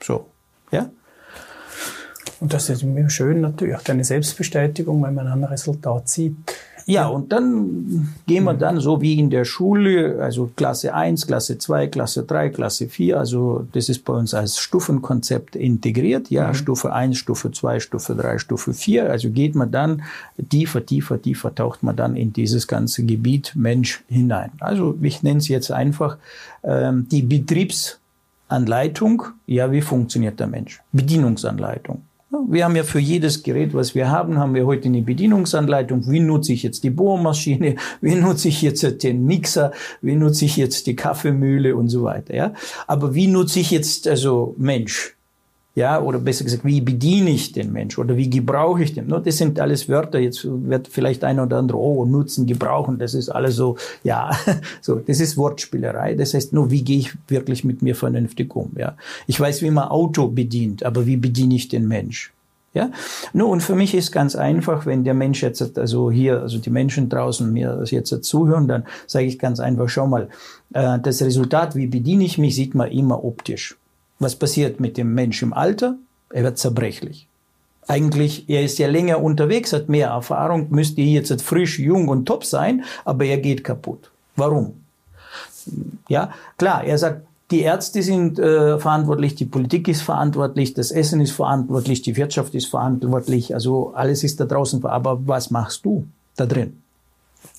So, 0.00 0.26
ja. 0.70 0.88
Und 2.38 2.52
das 2.52 2.70
ist 2.70 2.84
schön 3.08 3.40
natürlich, 3.40 3.76
deine 3.78 4.04
Selbstbestätigung, 4.04 5.02
wenn 5.02 5.14
man 5.14 5.26
ein 5.26 5.44
Resultat 5.44 6.08
sieht. 6.08 6.36
Ja, 6.86 7.06
und 7.06 7.32
dann 7.32 8.08
gehen 8.26 8.44
wir 8.44 8.54
dann 8.54 8.80
so 8.80 9.00
wie 9.00 9.18
in 9.18 9.30
der 9.30 9.44
Schule, 9.44 10.18
also 10.20 10.50
Klasse 10.56 10.94
1, 10.94 11.26
Klasse 11.26 11.58
2, 11.58 11.86
Klasse 11.88 12.24
3, 12.24 12.50
Klasse 12.50 12.88
4, 12.88 13.18
also 13.18 13.66
das 13.72 13.88
ist 13.88 14.04
bei 14.04 14.12
uns 14.12 14.34
als 14.34 14.58
Stufenkonzept 14.58 15.56
integriert, 15.56 16.30
ja, 16.30 16.48
mhm. 16.48 16.54
Stufe 16.54 16.92
1, 16.92 17.16
Stufe 17.16 17.52
2, 17.52 17.80
Stufe 17.80 18.14
3, 18.14 18.38
Stufe 18.38 18.74
4, 18.74 19.10
also 19.10 19.30
geht 19.30 19.54
man 19.54 19.70
dann 19.70 20.02
tiefer, 20.50 20.84
tiefer, 20.84 21.20
tiefer, 21.20 21.54
taucht 21.54 21.82
man 21.82 21.96
dann 21.96 22.16
in 22.16 22.32
dieses 22.32 22.66
ganze 22.66 23.04
Gebiet 23.04 23.52
Mensch 23.54 24.02
hinein. 24.08 24.52
Also 24.60 24.96
ich 25.02 25.22
nenne 25.22 25.38
es 25.38 25.48
jetzt 25.48 25.70
einfach 25.70 26.16
ähm, 26.62 27.06
die 27.10 27.22
Betriebsanleitung, 27.22 29.24
ja, 29.46 29.70
wie 29.70 29.82
funktioniert 29.82 30.40
der 30.40 30.48
Mensch? 30.48 30.80
Bedienungsanleitung. 30.92 32.02
Wir 32.48 32.64
haben 32.64 32.76
ja 32.76 32.82
für 32.82 32.98
jedes 32.98 33.42
Gerät, 33.42 33.74
was 33.74 33.94
wir 33.94 34.10
haben, 34.10 34.38
haben 34.38 34.54
wir 34.54 34.64
heute 34.64 34.88
eine 34.88 35.02
Bedienungsanleitung. 35.02 36.10
Wie 36.10 36.18
nutze 36.18 36.54
ich 36.54 36.62
jetzt 36.62 36.82
die 36.82 36.88
Bohrmaschine? 36.88 37.76
Wie 38.00 38.14
nutze 38.14 38.48
ich 38.48 38.62
jetzt 38.62 39.02
den 39.02 39.26
Mixer? 39.26 39.72
Wie 40.00 40.16
nutze 40.16 40.46
ich 40.46 40.56
jetzt 40.56 40.86
die 40.86 40.96
Kaffeemühle 40.96 41.76
und 41.76 41.90
so 41.90 42.04
weiter, 42.04 42.34
ja? 42.34 42.54
Aber 42.86 43.14
wie 43.14 43.26
nutze 43.26 43.60
ich 43.60 43.70
jetzt, 43.70 44.08
also 44.08 44.54
Mensch? 44.56 45.14
Ja, 45.74 46.02
oder 46.02 46.18
besser 46.18 46.44
gesagt, 46.44 46.66
wie 46.66 46.82
bediene 46.82 47.30
ich 47.30 47.52
den 47.52 47.72
Mensch 47.72 47.98
oder 47.98 48.14
wie 48.14 48.28
gebrauche 48.28 48.82
ich 48.82 48.92
den? 48.92 49.08
Das 49.08 49.38
sind 49.38 49.58
alles 49.58 49.88
Wörter. 49.88 50.18
Jetzt 50.18 50.44
wird 50.44 50.86
vielleicht 50.86 51.24
ein 51.24 51.40
oder 51.40 51.56
andere, 51.56 51.78
oh, 51.78 52.04
nutzen, 52.04 52.46
gebrauchen, 52.46 52.98
das 52.98 53.14
ist 53.14 53.30
alles 53.30 53.56
so, 53.56 53.76
ja, 54.04 54.36
so, 54.82 54.96
das 54.96 55.18
ist 55.18 55.38
Wortspielerei. 55.38 56.14
Das 56.14 56.34
heißt, 56.34 56.52
nur 56.52 56.70
wie 56.70 56.82
gehe 56.82 56.98
ich 56.98 57.12
wirklich 57.28 57.64
mit 57.64 57.80
mir 57.80 57.96
vernünftig 57.96 58.54
um, 58.54 58.72
ja? 58.76 58.96
Ich 59.26 59.40
weiß, 59.40 59.62
wie 59.62 59.70
man 59.70 59.88
Auto 59.88 60.28
bedient, 60.28 60.84
aber 60.84 61.06
wie 61.06 61.16
bediene 61.16 61.54
ich 61.54 61.68
den 61.68 61.88
Mensch? 61.88 62.32
Ja, 62.74 62.90
nur 63.34 63.48
und 63.48 63.62
für 63.62 63.74
mich 63.74 63.94
ist 63.94 64.12
ganz 64.12 64.34
einfach, 64.34 64.86
wenn 64.86 65.04
der 65.04 65.12
Mensch 65.12 65.42
jetzt, 65.42 65.78
also 65.78 66.10
hier, 66.10 66.40
also 66.40 66.58
die 66.58 66.70
Menschen 66.70 67.10
draußen 67.10 67.52
mir 67.52 67.82
jetzt 67.84 68.24
zuhören, 68.24 68.66
dann 68.66 68.84
sage 69.06 69.26
ich 69.26 69.38
ganz 69.38 69.60
einfach, 69.60 69.90
schau 69.90 70.06
mal, 70.06 70.28
äh, 70.72 70.98
das 70.98 71.20
Resultat, 71.20 71.76
wie 71.76 71.86
bediene 71.86 72.24
ich 72.24 72.38
mich, 72.38 72.54
sieht 72.54 72.74
man 72.74 72.90
immer 72.90 73.24
optisch. 73.24 73.76
Was 74.22 74.36
passiert 74.36 74.78
mit 74.78 74.96
dem 74.96 75.14
Mensch 75.14 75.42
im 75.42 75.52
Alter? 75.52 75.96
Er 76.30 76.44
wird 76.44 76.56
zerbrechlich. 76.56 77.26
Eigentlich, 77.88 78.48
er 78.48 78.62
ist 78.62 78.78
ja 78.78 78.86
länger 78.86 79.20
unterwegs, 79.20 79.72
hat 79.72 79.88
mehr 79.88 80.08
Erfahrung, 80.08 80.68
müsste 80.70 81.00
jetzt 81.00 81.42
frisch, 81.42 81.80
jung 81.80 82.06
und 82.06 82.26
top 82.26 82.44
sein, 82.44 82.84
aber 83.04 83.24
er 83.24 83.38
geht 83.38 83.64
kaputt. 83.64 84.10
Warum? 84.36 84.74
Ja, 86.08 86.30
klar, 86.56 86.84
er 86.84 86.96
sagt, 86.98 87.26
die 87.50 87.62
Ärzte 87.62 88.02
sind 88.02 88.38
äh, 88.38 88.78
verantwortlich, 88.78 89.34
die 89.34 89.44
Politik 89.44 89.88
ist 89.88 90.02
verantwortlich, 90.02 90.72
das 90.72 90.92
Essen 90.92 91.20
ist 91.20 91.32
verantwortlich, 91.32 92.02
die 92.02 92.16
Wirtschaft 92.16 92.54
ist 92.54 92.66
verantwortlich, 92.66 93.52
also 93.52 93.92
alles 93.94 94.22
ist 94.22 94.38
da 94.38 94.44
draußen. 94.44 94.84
Aber 94.86 95.26
was 95.26 95.50
machst 95.50 95.84
du 95.84 96.06
da 96.36 96.46
drin? 96.46 96.80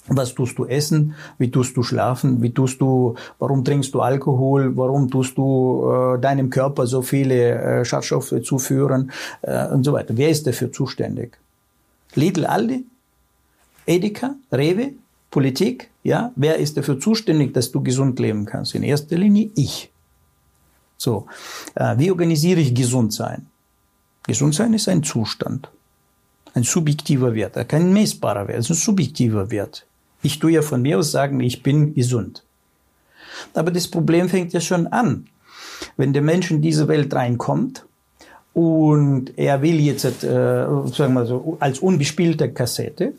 Was 0.08 0.36
tust 0.36 0.58
du 0.58 0.66
essen? 0.66 1.16
Wie 1.38 1.50
tust 1.50 1.78
du 1.78 1.84
schlafen? 1.84 2.42
Wie 2.42 2.54
tust 2.54 2.82
du, 2.82 3.16
warum 3.40 3.64
trinkst 3.64 3.94
du 3.94 4.02
Alkohol? 4.02 4.76
Warum 4.76 5.10
tust 5.10 5.38
du 5.38 5.90
äh, 5.90 6.20
deinem 6.20 6.50
Körper 6.50 6.88
so 6.88 7.02
viele 7.02 7.52
äh, 7.52 7.86
Schadstoffe 7.86 8.34
zuführen? 8.44 9.12
Äh, 9.42 9.68
und 9.68 9.84
so 9.84 9.94
weiter. 9.94 10.18
Wer 10.18 10.30
ist 10.30 10.46
dafür 10.46 10.72
zuständig? 10.72 11.38
Lidl, 12.16 12.46
Aldi? 12.46 12.86
Edeka? 13.86 14.36
Rewe? 14.52 14.94
Politik, 15.34 15.90
ja, 16.04 16.32
wer 16.36 16.58
ist 16.58 16.78
dafür 16.78 17.00
zuständig, 17.00 17.56
dass 17.56 17.72
du 17.72 17.82
gesund 17.82 18.20
leben 18.20 18.46
kannst? 18.46 18.76
In 18.76 18.84
erster 18.84 19.18
Linie 19.18 19.50
ich. 19.56 19.92
So, 20.96 21.26
äh, 21.74 21.98
wie 21.98 22.12
organisiere 22.12 22.60
ich 22.60 22.76
gesund 22.76 23.14
sein? 23.14 23.48
Gesund 24.28 24.54
sein 24.54 24.76
ist 24.76 24.88
ein 24.88 25.02
Zustand, 25.02 25.70
ein 26.54 26.62
subjektiver 26.62 27.34
Wert, 27.34 27.68
kein 27.68 27.92
messbarer 27.92 28.48
Wert, 28.48 28.60
es 28.60 28.70
ist 28.70 28.78
ein 28.78 28.86
subjektiver 28.86 29.50
Wert. 29.50 29.88
Ich 30.24 30.40
tue 30.40 30.54
ja 30.54 30.62
von 30.62 30.82
mir 30.82 30.98
aus 30.98 31.12
sagen, 31.12 31.40
ich 31.42 31.62
bin 31.62 31.94
gesund. 31.94 32.44
Aber 33.54 33.72
das 33.72 33.88
Problem 33.88 34.30
fängt 34.30 34.54
ja 34.54 34.62
schon 34.62 34.88
an. 34.88 35.28
Wenn 35.98 36.14
der 36.14 36.22
Mensch 36.22 36.50
in 36.50 36.62
diese 36.62 36.88
Welt 36.88 37.14
reinkommt 37.14 37.86
und 38.54 39.38
er 39.38 39.62
will 39.62 39.80
jetzt, 39.80 40.06
äh, 40.06 40.66
sagen 40.86 41.14
wir 41.14 41.26
so, 41.26 41.58
als 41.60 41.80
unbespielte 41.80 42.52
Kassette, 42.52 43.14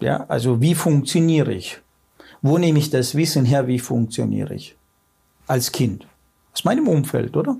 ja, 0.00 0.24
also 0.28 0.60
wie 0.60 0.74
funktioniere 0.74 1.52
ich? 1.52 1.78
Wo 2.42 2.58
nehme 2.58 2.78
ich 2.78 2.90
das 2.90 3.14
Wissen 3.14 3.44
her, 3.44 3.66
wie 3.66 3.78
funktioniere 3.78 4.54
ich? 4.54 4.76
Als 5.46 5.72
Kind. 5.72 6.06
Aus 6.52 6.64
meinem 6.64 6.86
Umfeld, 6.86 7.36
oder? 7.36 7.56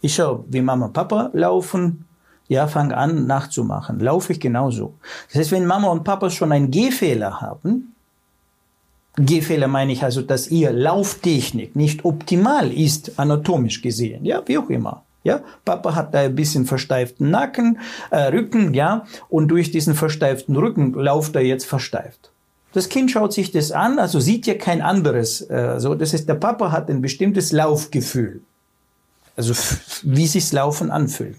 Ich 0.00 0.14
schaue, 0.14 0.44
wie 0.48 0.60
Mama 0.60 0.86
und 0.86 0.92
Papa 0.92 1.30
laufen, 1.32 2.03
ja, 2.48 2.66
fange 2.66 2.96
an 2.96 3.26
nachzumachen. 3.26 4.00
Laufe 4.00 4.32
ich 4.32 4.40
genauso. 4.40 4.94
Das 5.28 5.40
heißt, 5.40 5.52
wenn 5.52 5.66
Mama 5.66 5.88
und 5.88 6.04
Papa 6.04 6.30
schon 6.30 6.52
einen 6.52 6.70
Gehfehler 6.70 7.40
haben, 7.40 7.94
Gehfehler 9.16 9.68
meine 9.68 9.92
ich 9.92 10.02
also, 10.02 10.22
dass 10.22 10.48
ihr 10.48 10.72
Lauftechnik 10.72 11.76
nicht 11.76 12.04
optimal 12.04 12.72
ist, 12.72 13.18
anatomisch 13.18 13.80
gesehen, 13.80 14.24
ja, 14.24 14.42
wie 14.46 14.58
auch 14.58 14.68
immer. 14.68 15.02
Ja, 15.22 15.40
Papa 15.64 15.94
hat 15.94 16.12
da 16.12 16.20
ein 16.20 16.34
bisschen 16.34 16.66
versteiften 16.66 17.30
Nacken, 17.30 17.78
äh, 18.10 18.24
Rücken, 18.24 18.74
ja, 18.74 19.06
und 19.30 19.48
durch 19.48 19.70
diesen 19.70 19.94
versteiften 19.94 20.54
Rücken 20.54 20.92
lauft 20.92 21.34
er 21.34 21.42
jetzt 21.42 21.64
versteift. 21.64 22.30
Das 22.74 22.88
Kind 22.88 23.10
schaut 23.10 23.32
sich 23.32 23.50
das 23.52 23.70
an, 23.70 23.98
also 23.98 24.20
sieht 24.20 24.46
ja 24.46 24.54
kein 24.54 24.82
anderes. 24.82 25.40
Äh, 25.48 25.76
so, 25.78 25.94
das 25.94 26.12
heißt, 26.12 26.28
der 26.28 26.34
Papa 26.34 26.72
hat 26.72 26.90
ein 26.90 27.00
bestimmtes 27.00 27.52
Laufgefühl, 27.52 28.42
also 29.36 29.54
wie 30.02 30.26
sich's 30.26 30.52
Laufen 30.52 30.90
anfühlt. 30.90 31.38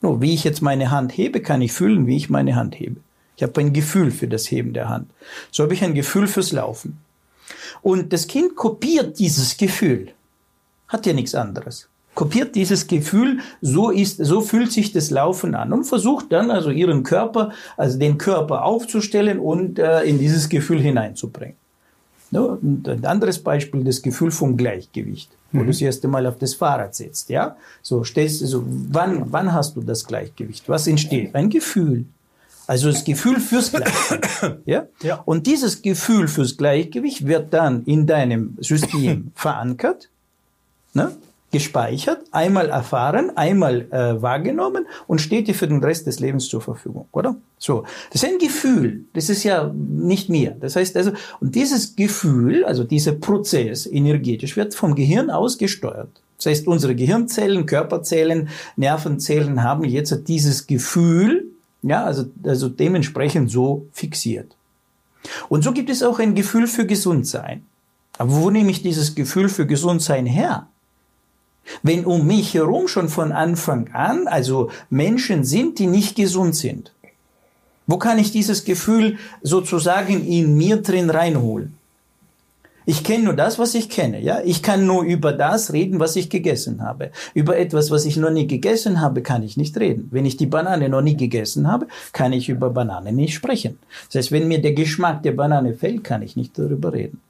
Nur 0.00 0.20
wie 0.20 0.34
ich 0.34 0.44
jetzt 0.44 0.62
meine 0.62 0.90
Hand 0.90 1.16
hebe, 1.16 1.40
kann 1.40 1.62
ich 1.62 1.72
fühlen, 1.72 2.06
wie 2.06 2.16
ich 2.16 2.30
meine 2.30 2.54
Hand 2.54 2.78
hebe. 2.78 3.00
Ich 3.36 3.42
habe 3.42 3.60
ein 3.60 3.72
Gefühl 3.72 4.10
für 4.10 4.28
das 4.28 4.50
Heben 4.50 4.72
der 4.72 4.88
Hand. 4.88 5.10
So 5.50 5.62
habe 5.62 5.74
ich 5.74 5.84
ein 5.84 5.94
Gefühl 5.94 6.26
fürs 6.26 6.52
Laufen. 6.52 6.98
Und 7.82 8.12
das 8.12 8.26
Kind 8.26 8.56
kopiert 8.56 9.18
dieses 9.18 9.56
Gefühl. 9.56 10.12
Hat 10.88 11.06
ja 11.06 11.12
nichts 11.12 11.34
anderes 11.34 11.88
kopiert 12.16 12.56
dieses 12.56 12.88
Gefühl, 12.88 13.38
so 13.60 13.90
ist, 13.90 14.16
so 14.16 14.40
fühlt 14.40 14.72
sich 14.72 14.90
das 14.90 15.10
Laufen 15.10 15.54
an 15.54 15.72
und 15.72 15.84
versucht 15.84 16.32
dann 16.32 16.50
also 16.50 16.70
ihren 16.70 17.04
Körper, 17.04 17.52
also 17.76 17.96
den 17.98 18.18
Körper 18.18 18.64
aufzustellen 18.64 19.38
und 19.38 19.78
äh, 19.78 20.02
in 20.02 20.18
dieses 20.18 20.48
Gefühl 20.48 20.80
hineinzubringen. 20.80 21.54
No, 22.32 22.58
ein 22.62 23.04
anderes 23.04 23.38
Beispiel, 23.38 23.84
das 23.84 24.02
Gefühl 24.02 24.32
vom 24.32 24.56
Gleichgewicht, 24.56 25.30
wo 25.52 25.58
mhm. 25.58 25.62
du 25.62 25.66
das 25.68 25.80
erste 25.80 26.08
Mal 26.08 26.26
auf 26.26 26.38
das 26.38 26.54
Fahrrad 26.54 26.94
sitzt, 26.94 27.30
ja? 27.30 27.56
So 27.82 28.04
stellst 28.04 28.42
also 28.42 28.64
wann, 28.66 29.32
wann 29.32 29.52
hast 29.52 29.76
du 29.76 29.80
das 29.80 30.06
Gleichgewicht? 30.06 30.68
Was 30.68 30.86
entsteht? 30.86 31.34
Ein 31.34 31.50
Gefühl. 31.50 32.04
Also 32.66 32.90
das 32.90 33.04
Gefühl 33.04 33.38
fürs 33.38 33.70
Gleichgewicht. 33.70 34.62
Ja? 34.66 34.86
ja? 35.02 35.22
Und 35.24 35.46
dieses 35.46 35.82
Gefühl 35.82 36.26
fürs 36.28 36.56
Gleichgewicht 36.56 37.26
wird 37.26 37.52
dann 37.54 37.84
in 37.84 38.06
deinem 38.06 38.56
System 38.60 39.30
verankert. 39.34 40.08
Ne? 40.92 41.12
Gespeichert, 41.52 42.18
einmal 42.32 42.68
erfahren, 42.68 43.36
einmal 43.36 43.86
äh, 43.92 44.20
wahrgenommen 44.20 44.86
und 45.06 45.20
steht 45.20 45.48
dir 45.48 45.54
für 45.54 45.68
den 45.68 45.82
Rest 45.82 46.06
des 46.06 46.20
Lebens 46.20 46.48
zur 46.48 46.60
Verfügung, 46.60 47.06
oder? 47.12 47.36
So, 47.58 47.84
das 48.12 48.22
ist 48.22 48.28
ein 48.28 48.38
Gefühl, 48.38 49.04
das 49.14 49.30
ist 49.30 49.44
ja 49.44 49.72
nicht 49.74 50.28
mir. 50.28 50.56
Das 50.60 50.76
heißt 50.76 50.96
also, 50.96 51.12
und 51.40 51.54
dieses 51.54 51.96
Gefühl, 51.96 52.64
also 52.64 52.84
dieser 52.84 53.12
Prozess 53.12 53.86
energetisch 53.86 54.56
wird 54.56 54.74
vom 54.74 54.94
Gehirn 54.94 55.30
aus 55.30 55.56
gesteuert. 55.56 56.10
Das 56.36 56.46
heißt, 56.46 56.66
unsere 56.66 56.94
Gehirnzellen, 56.94 57.64
Körperzellen, 57.64 58.48
Nervenzellen 58.76 59.62
haben 59.62 59.84
jetzt 59.84 60.28
dieses 60.28 60.66
Gefühl, 60.66 61.46
ja, 61.82 62.04
also, 62.04 62.26
also 62.44 62.68
dementsprechend 62.68 63.50
so 63.50 63.86
fixiert. 63.92 64.54
Und 65.48 65.64
so 65.64 65.72
gibt 65.72 65.90
es 65.90 66.02
auch 66.02 66.18
ein 66.18 66.34
Gefühl 66.34 66.66
für 66.66 66.86
Gesundsein. 66.86 67.64
Aber 68.18 68.32
wo 68.32 68.50
nehme 68.50 68.70
ich 68.70 68.82
dieses 68.82 69.14
Gefühl 69.14 69.48
für 69.48 69.66
Gesundsein 69.66 70.26
her? 70.26 70.68
Wenn 71.82 72.04
um 72.04 72.26
mich 72.26 72.54
herum 72.54 72.88
schon 72.88 73.08
von 73.08 73.32
Anfang 73.32 73.88
an, 73.92 74.26
also 74.28 74.70
Menschen 74.90 75.44
sind, 75.44 75.78
die 75.78 75.86
nicht 75.86 76.16
gesund 76.16 76.56
sind, 76.56 76.92
wo 77.86 77.98
kann 77.98 78.18
ich 78.18 78.32
dieses 78.32 78.64
Gefühl 78.64 79.18
sozusagen 79.42 80.26
in 80.26 80.56
mir 80.56 80.78
drin 80.78 81.10
reinholen? 81.10 81.76
Ich 82.88 83.02
kenne 83.02 83.24
nur 83.24 83.34
das, 83.34 83.58
was 83.58 83.74
ich 83.74 83.90
kenne, 83.90 84.20
ja. 84.20 84.40
Ich 84.44 84.62
kann 84.62 84.86
nur 84.86 85.02
über 85.02 85.32
das 85.32 85.72
reden, 85.72 85.98
was 85.98 86.14
ich 86.14 86.30
gegessen 86.30 86.82
habe. 86.82 87.10
Über 87.34 87.58
etwas, 87.58 87.90
was 87.90 88.04
ich 88.04 88.16
noch 88.16 88.30
nie 88.30 88.46
gegessen 88.46 89.00
habe, 89.00 89.22
kann 89.22 89.42
ich 89.42 89.56
nicht 89.56 89.76
reden. 89.76 90.08
Wenn 90.12 90.24
ich 90.24 90.36
die 90.36 90.46
Banane 90.46 90.88
noch 90.88 91.02
nie 91.02 91.16
gegessen 91.16 91.66
habe, 91.66 91.88
kann 92.12 92.32
ich 92.32 92.48
über 92.48 92.70
Banane 92.70 93.12
nicht 93.12 93.34
sprechen. 93.34 93.80
Das 94.06 94.14
heißt, 94.14 94.32
wenn 94.32 94.46
mir 94.46 94.62
der 94.62 94.72
Geschmack 94.72 95.24
der 95.24 95.32
Banane 95.32 95.74
fällt, 95.74 96.04
kann 96.04 96.22
ich 96.22 96.36
nicht 96.36 96.56
darüber 96.56 96.92
reden. 96.92 97.20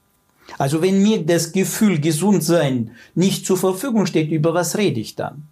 Also 0.58 0.82
wenn 0.82 1.02
mir 1.02 1.24
das 1.24 1.52
Gefühl 1.52 2.00
gesund 2.00 2.42
sein 2.42 2.92
nicht 3.14 3.46
zur 3.46 3.56
Verfügung 3.56 4.06
steht, 4.06 4.30
über 4.30 4.54
was 4.54 4.76
rede 4.76 5.00
ich 5.00 5.16
dann? 5.16 5.44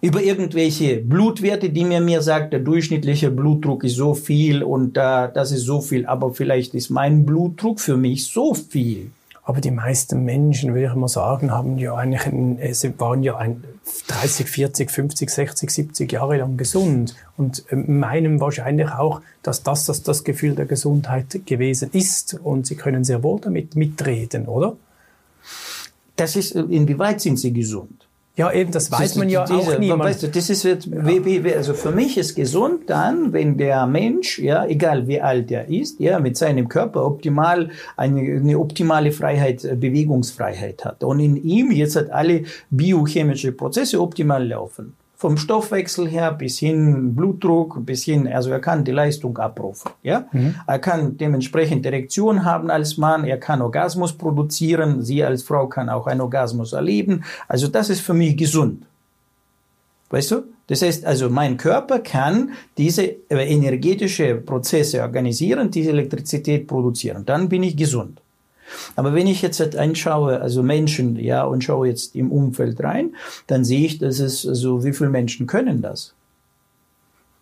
Über 0.00 0.22
irgendwelche 0.22 0.98
Blutwerte, 0.98 1.70
die 1.70 1.84
mir 1.84 2.00
mir 2.00 2.20
sagt, 2.20 2.52
der 2.52 2.60
durchschnittliche 2.60 3.30
Blutdruck 3.30 3.84
ist 3.84 3.96
so 3.96 4.14
viel 4.14 4.62
und 4.62 4.96
äh, 4.96 5.30
das 5.32 5.50
ist 5.50 5.64
so 5.64 5.80
viel, 5.80 6.04
aber 6.04 6.34
vielleicht 6.34 6.74
ist 6.74 6.90
mein 6.90 7.24
Blutdruck 7.24 7.80
für 7.80 7.96
mich 7.96 8.26
so 8.26 8.52
viel. 8.54 9.10
Aber 9.46 9.60
die 9.60 9.70
meisten 9.70 10.24
Menschen, 10.24 10.72
würde 10.74 10.86
ich 10.86 10.94
mal 10.94 11.06
sagen, 11.06 11.50
haben 11.50 11.76
ja 11.76 11.94
eigentlich, 11.94 12.26
ein, 12.26 12.58
waren 12.98 13.22
ja 13.22 13.36
ein 13.36 13.62
30, 14.06 14.48
40, 14.48 14.90
50, 14.90 15.30
60, 15.30 15.70
70 15.70 16.12
Jahre 16.12 16.38
lang 16.38 16.56
gesund 16.56 17.14
und 17.36 17.64
ähm, 17.70 18.00
meinen 18.00 18.40
wahrscheinlich 18.40 18.90
auch, 18.90 19.20
dass 19.42 19.62
das, 19.62 19.84
das 19.84 20.02
das 20.02 20.24
Gefühl 20.24 20.54
der 20.54 20.64
Gesundheit 20.64 21.44
gewesen 21.44 21.90
ist 21.92 22.34
und 22.42 22.66
sie 22.66 22.76
können 22.76 23.04
sehr 23.04 23.22
wohl 23.22 23.38
damit 23.38 23.76
mitreden, 23.76 24.46
oder? 24.46 24.76
Das 26.16 26.36
ist, 26.36 26.52
inwieweit 26.52 27.20
sind 27.20 27.38
sie 27.38 27.52
gesund? 27.52 28.03
Ja, 28.36 28.52
eben, 28.52 28.72
das 28.72 28.90
weiß 28.90 29.10
das 29.10 29.16
man 29.16 29.28
ja 29.28 29.44
diese, 29.44 29.76
auch 29.76 29.78
nie. 29.78 29.90
Weißt 29.90 30.24
du, 30.24 30.28
das 30.28 30.50
ist 30.50 30.64
jetzt, 30.64 30.86
ja. 30.86 31.54
also 31.56 31.72
für 31.72 31.92
mich 31.92 32.18
ist 32.18 32.34
gesund 32.34 32.90
dann, 32.90 33.32
wenn 33.32 33.56
der 33.56 33.86
Mensch, 33.86 34.40
ja, 34.40 34.66
egal 34.66 35.06
wie 35.06 35.20
alt 35.20 35.52
er 35.52 35.68
ist, 35.68 36.00
ja, 36.00 36.18
mit 36.18 36.36
seinem 36.36 36.68
Körper 36.68 37.06
optimal 37.06 37.70
eine, 37.96 38.20
eine 38.20 38.58
optimale 38.58 39.12
Freiheit, 39.12 39.64
äh, 39.64 39.76
Bewegungsfreiheit 39.76 40.84
hat 40.84 41.04
und 41.04 41.20
in 41.20 41.36
ihm 41.36 41.70
jetzt 41.70 41.94
hat 41.94 42.10
alle 42.10 42.42
biochemische 42.70 43.52
Prozesse 43.52 44.00
optimal 44.00 44.48
laufen 44.48 44.96
vom 45.24 45.38
Stoffwechsel 45.38 46.06
her 46.06 46.32
bis 46.32 46.58
hin 46.58 47.14
Blutdruck, 47.14 47.86
bis 47.86 48.04
hin, 48.04 48.28
also 48.28 48.50
er 48.50 48.60
kann 48.60 48.84
die 48.84 48.90
Leistung 48.90 49.38
abrufen. 49.38 49.90
Ja? 50.02 50.26
Mhm. 50.32 50.56
Er 50.66 50.78
kann 50.78 51.16
dementsprechend 51.16 51.86
Erektion 51.86 52.44
haben 52.44 52.70
als 52.70 52.98
Mann, 52.98 53.24
er 53.24 53.38
kann 53.38 53.62
Orgasmus 53.62 54.12
produzieren, 54.12 55.00
sie 55.00 55.24
als 55.24 55.42
Frau 55.42 55.66
kann 55.66 55.88
auch 55.88 56.06
einen 56.06 56.20
Orgasmus 56.20 56.74
erleben. 56.74 57.24
Also 57.48 57.68
das 57.68 57.88
ist 57.88 58.00
für 58.00 58.12
mich 58.12 58.36
gesund. 58.36 58.82
Weißt 60.10 60.30
du? 60.32 60.42
Das 60.66 60.82
heißt 60.82 61.06
also, 61.06 61.30
mein 61.30 61.56
Körper 61.56 62.00
kann 62.00 62.50
diese 62.76 63.04
energetische 63.30 64.34
Prozesse 64.34 65.00
organisieren, 65.00 65.70
diese 65.70 65.88
Elektrizität 65.88 66.66
produzieren. 66.66 67.24
Dann 67.24 67.48
bin 67.48 67.62
ich 67.62 67.74
gesund. 67.78 68.20
Aber 68.96 69.14
wenn 69.14 69.26
ich 69.26 69.42
jetzt 69.42 69.76
einschaue, 69.76 70.40
also 70.40 70.62
Menschen, 70.62 71.16
ja, 71.16 71.44
und 71.44 71.64
schaue 71.64 71.88
jetzt 71.88 72.14
im 72.14 72.30
Umfeld 72.30 72.82
rein, 72.82 73.14
dann 73.46 73.64
sehe 73.64 73.86
ich, 73.86 73.98
dass 73.98 74.20
es, 74.20 74.46
also 74.46 74.84
wie 74.84 74.92
viele 74.92 75.10
Menschen 75.10 75.46
können 75.46 75.82
das? 75.82 76.14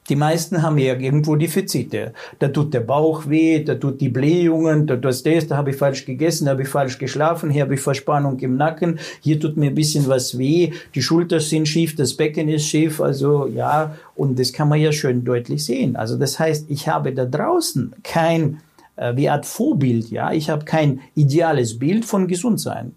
Die 0.08 0.16
meisten 0.16 0.62
haben 0.62 0.78
ja 0.78 0.94
irgendwo 0.94 1.36
Defizite. 1.36 2.12
Da 2.40 2.48
tut 2.48 2.74
der 2.74 2.80
Bauch 2.80 3.28
weh, 3.28 3.62
da 3.62 3.76
tut 3.76 4.00
die 4.00 4.08
Blähungen, 4.08 4.86
da 4.88 4.96
tut 4.96 5.24
das, 5.24 5.46
da 5.46 5.56
habe 5.56 5.70
ich 5.70 5.76
falsch 5.76 6.04
gegessen, 6.04 6.46
da 6.46 6.52
habe 6.52 6.62
ich 6.62 6.68
falsch 6.68 6.98
geschlafen, 6.98 7.50
hier 7.50 7.62
habe 7.62 7.74
ich 7.74 7.80
Verspannung 7.80 8.38
im 8.40 8.56
Nacken, 8.56 8.98
hier 9.20 9.38
tut 9.38 9.56
mir 9.56 9.66
ein 9.70 9.76
bisschen 9.76 10.08
was 10.08 10.36
weh, 10.36 10.72
die 10.96 11.02
Schultern 11.02 11.38
sind 11.38 11.68
schief, 11.68 11.94
das 11.94 12.14
Becken 12.14 12.48
ist 12.48 12.66
schief, 12.66 13.00
also 13.00 13.46
ja, 13.46 13.94
und 14.16 14.40
das 14.40 14.52
kann 14.52 14.68
man 14.68 14.80
ja 14.80 14.90
schön 14.90 15.24
deutlich 15.24 15.64
sehen. 15.64 15.94
Also 15.94 16.18
das 16.18 16.38
heißt, 16.38 16.66
ich 16.68 16.88
habe 16.88 17.12
da 17.12 17.24
draußen 17.24 17.94
kein 18.02 18.58
äh, 19.02 19.16
wie 19.16 19.28
Art 19.28 19.46
Vorbild, 19.46 20.10
ja. 20.10 20.32
Ich 20.32 20.50
habe 20.50 20.64
kein 20.64 21.00
ideales 21.14 21.78
Bild 21.78 22.04
von 22.04 22.28
Gesundsein. 22.28 22.94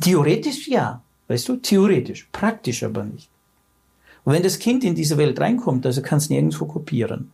Theoretisch 0.00 0.68
ja, 0.68 1.02
weißt 1.28 1.48
du, 1.48 1.56
theoretisch, 1.56 2.28
praktisch 2.32 2.82
aber 2.82 3.04
nicht. 3.04 3.28
Und 4.24 4.32
wenn 4.32 4.42
das 4.42 4.58
Kind 4.58 4.84
in 4.84 4.94
diese 4.94 5.18
Welt 5.18 5.38
reinkommt, 5.40 5.84
also 5.86 6.02
kann 6.02 6.18
es 6.18 6.30
nirgendwo 6.30 6.64
kopieren. 6.64 7.30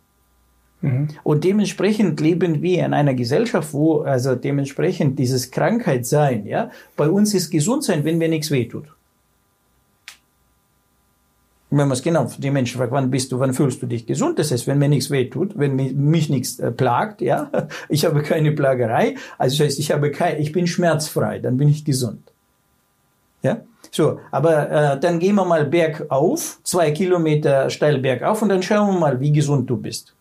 Mhm. 0.80 1.08
Und 1.22 1.44
dementsprechend 1.44 2.20
leben 2.20 2.62
wir 2.62 2.84
in 2.84 2.94
einer 2.94 3.14
Gesellschaft, 3.14 3.72
wo 3.72 4.00
also 4.00 4.34
dementsprechend 4.34 5.18
dieses 5.18 5.50
Krankheit 5.50 6.06
sein, 6.06 6.46
ja, 6.46 6.70
bei 6.96 7.08
uns 7.08 7.34
ist 7.34 7.50
gesund 7.50 7.84
sein, 7.84 8.04
wenn 8.04 8.18
mir 8.18 8.28
nichts 8.28 8.50
wehtut 8.50 8.86
man 11.70 11.90
es 11.90 12.02
genau, 12.02 12.28
die 12.38 12.50
Menschen 12.50 12.78
fragt, 12.78 12.92
wann 12.92 13.10
bist 13.10 13.32
du, 13.32 13.38
wann 13.38 13.54
fühlst 13.54 13.80
du 13.82 13.86
dich 13.86 14.06
gesund? 14.06 14.38
Das 14.38 14.50
heißt, 14.50 14.66
wenn 14.66 14.78
mir 14.78 14.88
nichts 14.88 15.10
wehtut, 15.10 15.52
wenn 15.56 15.76
mich, 15.76 15.94
mich 15.94 16.28
nichts 16.28 16.58
äh, 16.58 16.70
plagt, 16.70 17.20
ja, 17.20 17.50
ich 17.88 18.04
habe 18.04 18.22
keine 18.22 18.52
Plagerei, 18.52 19.16
also 19.38 19.58
das 19.58 19.66
heißt, 19.66 19.78
ich 19.78 19.92
habe 19.92 20.10
kein, 20.10 20.40
ich 20.40 20.52
bin 20.52 20.66
schmerzfrei, 20.66 21.38
dann 21.38 21.56
bin 21.56 21.68
ich 21.68 21.84
gesund. 21.84 22.20
Ja, 23.42 23.60
so, 23.90 24.20
aber 24.30 24.70
äh, 24.70 25.00
dann 25.00 25.18
gehen 25.18 25.36
wir 25.36 25.44
mal 25.44 25.64
bergauf, 25.64 26.58
zwei 26.62 26.90
Kilometer 26.90 27.70
steil 27.70 27.98
bergauf 27.98 28.42
und 28.42 28.50
dann 28.50 28.62
schauen 28.62 28.94
wir 28.94 29.00
mal, 29.00 29.20
wie 29.20 29.32
gesund 29.32 29.68
du 29.70 29.76
bist. 29.76 30.14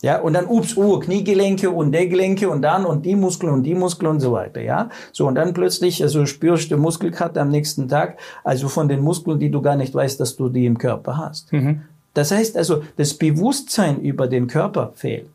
Ja, 0.00 0.20
und 0.20 0.34
dann, 0.34 0.46
ups, 0.46 0.76
oh, 0.76 1.00
Kniegelenke 1.00 1.70
und 1.70 1.90
der 1.90 2.06
Gelenke 2.06 2.48
und 2.48 2.62
dann 2.62 2.86
und 2.86 3.04
die 3.04 3.16
Muskeln 3.16 3.52
und 3.52 3.64
die 3.64 3.74
Muskeln 3.74 4.12
und 4.12 4.20
so 4.20 4.30
weiter, 4.30 4.60
ja. 4.60 4.90
So, 5.12 5.26
und 5.26 5.34
dann 5.34 5.54
plötzlich, 5.54 6.02
also 6.02 6.24
spürst 6.24 6.70
du 6.70 6.76
Muskelkater 6.76 7.40
am 7.40 7.50
nächsten 7.50 7.88
Tag, 7.88 8.18
also 8.44 8.68
von 8.68 8.88
den 8.88 9.00
Muskeln, 9.00 9.40
die 9.40 9.50
du 9.50 9.60
gar 9.60 9.74
nicht 9.74 9.92
weißt, 9.92 10.20
dass 10.20 10.36
du 10.36 10.48
die 10.48 10.66
im 10.66 10.78
Körper 10.78 11.16
hast. 11.16 11.52
Mhm. 11.52 11.82
Das 12.14 12.30
heißt 12.30 12.56
also, 12.56 12.82
das 12.96 13.14
Bewusstsein 13.14 14.00
über 14.00 14.28
den 14.28 14.46
Körper 14.46 14.92
fehlt. 14.94 15.26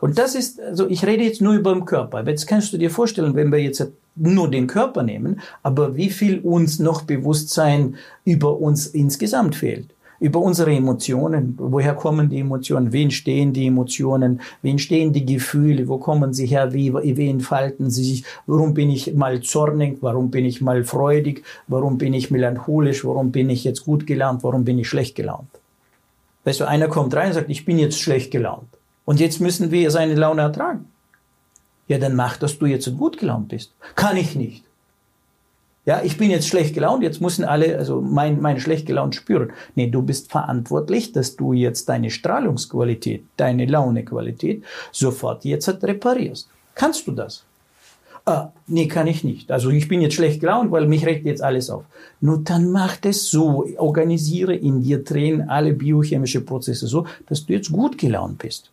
Und 0.00 0.18
das 0.18 0.34
ist, 0.34 0.60
also 0.60 0.88
ich 0.88 1.06
rede 1.06 1.24
jetzt 1.24 1.40
nur 1.40 1.54
über 1.54 1.72
den 1.72 1.86
Körper. 1.86 2.18
Aber 2.18 2.30
jetzt 2.30 2.46
kannst 2.46 2.72
du 2.72 2.76
dir 2.78 2.90
vorstellen, 2.90 3.34
wenn 3.34 3.50
wir 3.50 3.58
jetzt 3.58 3.86
nur 4.16 4.50
den 4.50 4.66
Körper 4.66 5.02
nehmen, 5.02 5.40
aber 5.62 5.96
wie 5.96 6.10
viel 6.10 6.40
uns 6.40 6.78
noch 6.78 7.02
Bewusstsein 7.02 7.96
über 8.24 8.60
uns 8.60 8.86
insgesamt 8.86 9.54
fehlt 9.54 9.94
über 10.20 10.38
unsere 10.38 10.72
Emotionen. 10.72 11.54
Woher 11.58 11.94
kommen 11.94 12.28
die 12.28 12.40
Emotionen? 12.40 12.92
Wen 12.92 13.10
stehen 13.10 13.52
die 13.54 13.66
Emotionen? 13.66 14.40
Wen 14.60 14.78
stehen 14.78 15.12
die 15.12 15.24
Gefühle? 15.24 15.88
Wo 15.88 15.96
kommen 15.96 16.34
sie 16.34 16.46
her? 16.46 16.72
Wie, 16.74 16.92
wie 16.92 17.28
entfalten 17.28 17.90
sie 17.90 18.04
sich? 18.04 18.24
Warum 18.46 18.74
bin 18.74 18.90
ich 18.90 19.14
mal 19.14 19.40
zornig? 19.40 19.98
Warum 20.02 20.30
bin 20.30 20.44
ich 20.44 20.60
mal 20.60 20.84
freudig? 20.84 21.42
Warum 21.66 21.96
bin 21.96 22.12
ich 22.12 22.30
melancholisch? 22.30 23.04
Warum 23.04 23.32
bin 23.32 23.48
ich 23.48 23.64
jetzt 23.64 23.84
gut 23.84 24.06
gelaunt? 24.06 24.44
Warum 24.44 24.64
bin 24.64 24.78
ich 24.78 24.88
schlecht 24.88 25.16
gelaunt? 25.16 25.48
Weißt 26.44 26.60
du, 26.60 26.68
einer 26.68 26.88
kommt 26.88 27.14
rein 27.14 27.28
und 27.28 27.34
sagt, 27.34 27.50
ich 27.50 27.64
bin 27.64 27.78
jetzt 27.78 27.98
schlecht 27.98 28.30
gelaunt. 28.30 28.68
Und 29.06 29.20
jetzt 29.20 29.40
müssen 29.40 29.70
wir 29.70 29.90
seine 29.90 30.14
Laune 30.14 30.42
ertragen. 30.42 30.86
Ja, 31.88 31.98
dann 31.98 32.14
mach, 32.14 32.36
dass 32.36 32.58
du 32.58 32.66
jetzt 32.66 32.94
gut 32.96 33.18
gelaunt 33.18 33.48
bist. 33.48 33.72
Kann 33.96 34.16
ich 34.16 34.36
nicht. 34.36 34.64
Ja, 35.90 36.02
ich 36.04 36.16
bin 36.16 36.30
jetzt 36.30 36.46
schlecht 36.46 36.74
gelaunt, 36.74 37.02
jetzt 37.02 37.20
müssen 37.20 37.44
alle, 37.44 37.76
also 37.76 38.00
mein, 38.00 38.40
mein 38.40 38.60
schlecht 38.60 38.86
gelaunt 38.86 39.16
spüren. 39.16 39.50
Nee, 39.74 39.88
du 39.88 40.02
bist 40.02 40.30
verantwortlich, 40.30 41.10
dass 41.10 41.34
du 41.34 41.52
jetzt 41.52 41.88
deine 41.88 42.10
Strahlungsqualität, 42.10 43.24
deine 43.36 43.66
Launequalität 43.66 44.62
sofort 44.92 45.44
jetzt 45.44 45.68
reparierst. 45.82 46.48
Kannst 46.76 47.08
du 47.08 47.10
das? 47.10 47.44
Ah, 48.24 48.52
nee, 48.68 48.86
kann 48.86 49.08
ich 49.08 49.24
nicht. 49.24 49.50
Also 49.50 49.70
ich 49.70 49.88
bin 49.88 50.00
jetzt 50.00 50.14
schlecht 50.14 50.38
gelaunt, 50.38 50.70
weil 50.70 50.86
mich 50.86 51.04
regt 51.06 51.26
jetzt 51.26 51.42
alles 51.42 51.70
auf. 51.70 51.82
Nur 52.20 52.38
dann 52.38 52.70
mach 52.70 52.96
das 52.96 53.24
so, 53.24 53.66
organisiere 53.76 54.54
in 54.54 54.84
dir, 54.84 55.02
drehen 55.02 55.48
alle 55.48 55.72
biochemische 55.72 56.42
Prozesse 56.42 56.86
so, 56.86 57.04
dass 57.26 57.46
du 57.46 57.52
jetzt 57.52 57.72
gut 57.72 57.98
gelaunt 57.98 58.38
bist. 58.38 58.70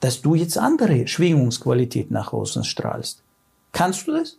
Dass 0.00 0.20
du 0.20 0.34
jetzt 0.34 0.58
andere 0.58 1.06
Schwingungsqualität 1.06 2.10
nach 2.10 2.32
außen 2.32 2.64
strahlst. 2.64 3.22
Kannst 3.70 4.08
du 4.08 4.14
das? 4.14 4.36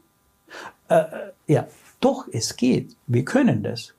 Äh, 0.90 0.96
äh, 0.96 1.33
ja, 1.48 1.68
doch, 2.00 2.28
es 2.32 2.56
geht. 2.56 2.96
Wir 3.08 3.24
können 3.26 3.64
das. 3.64 3.94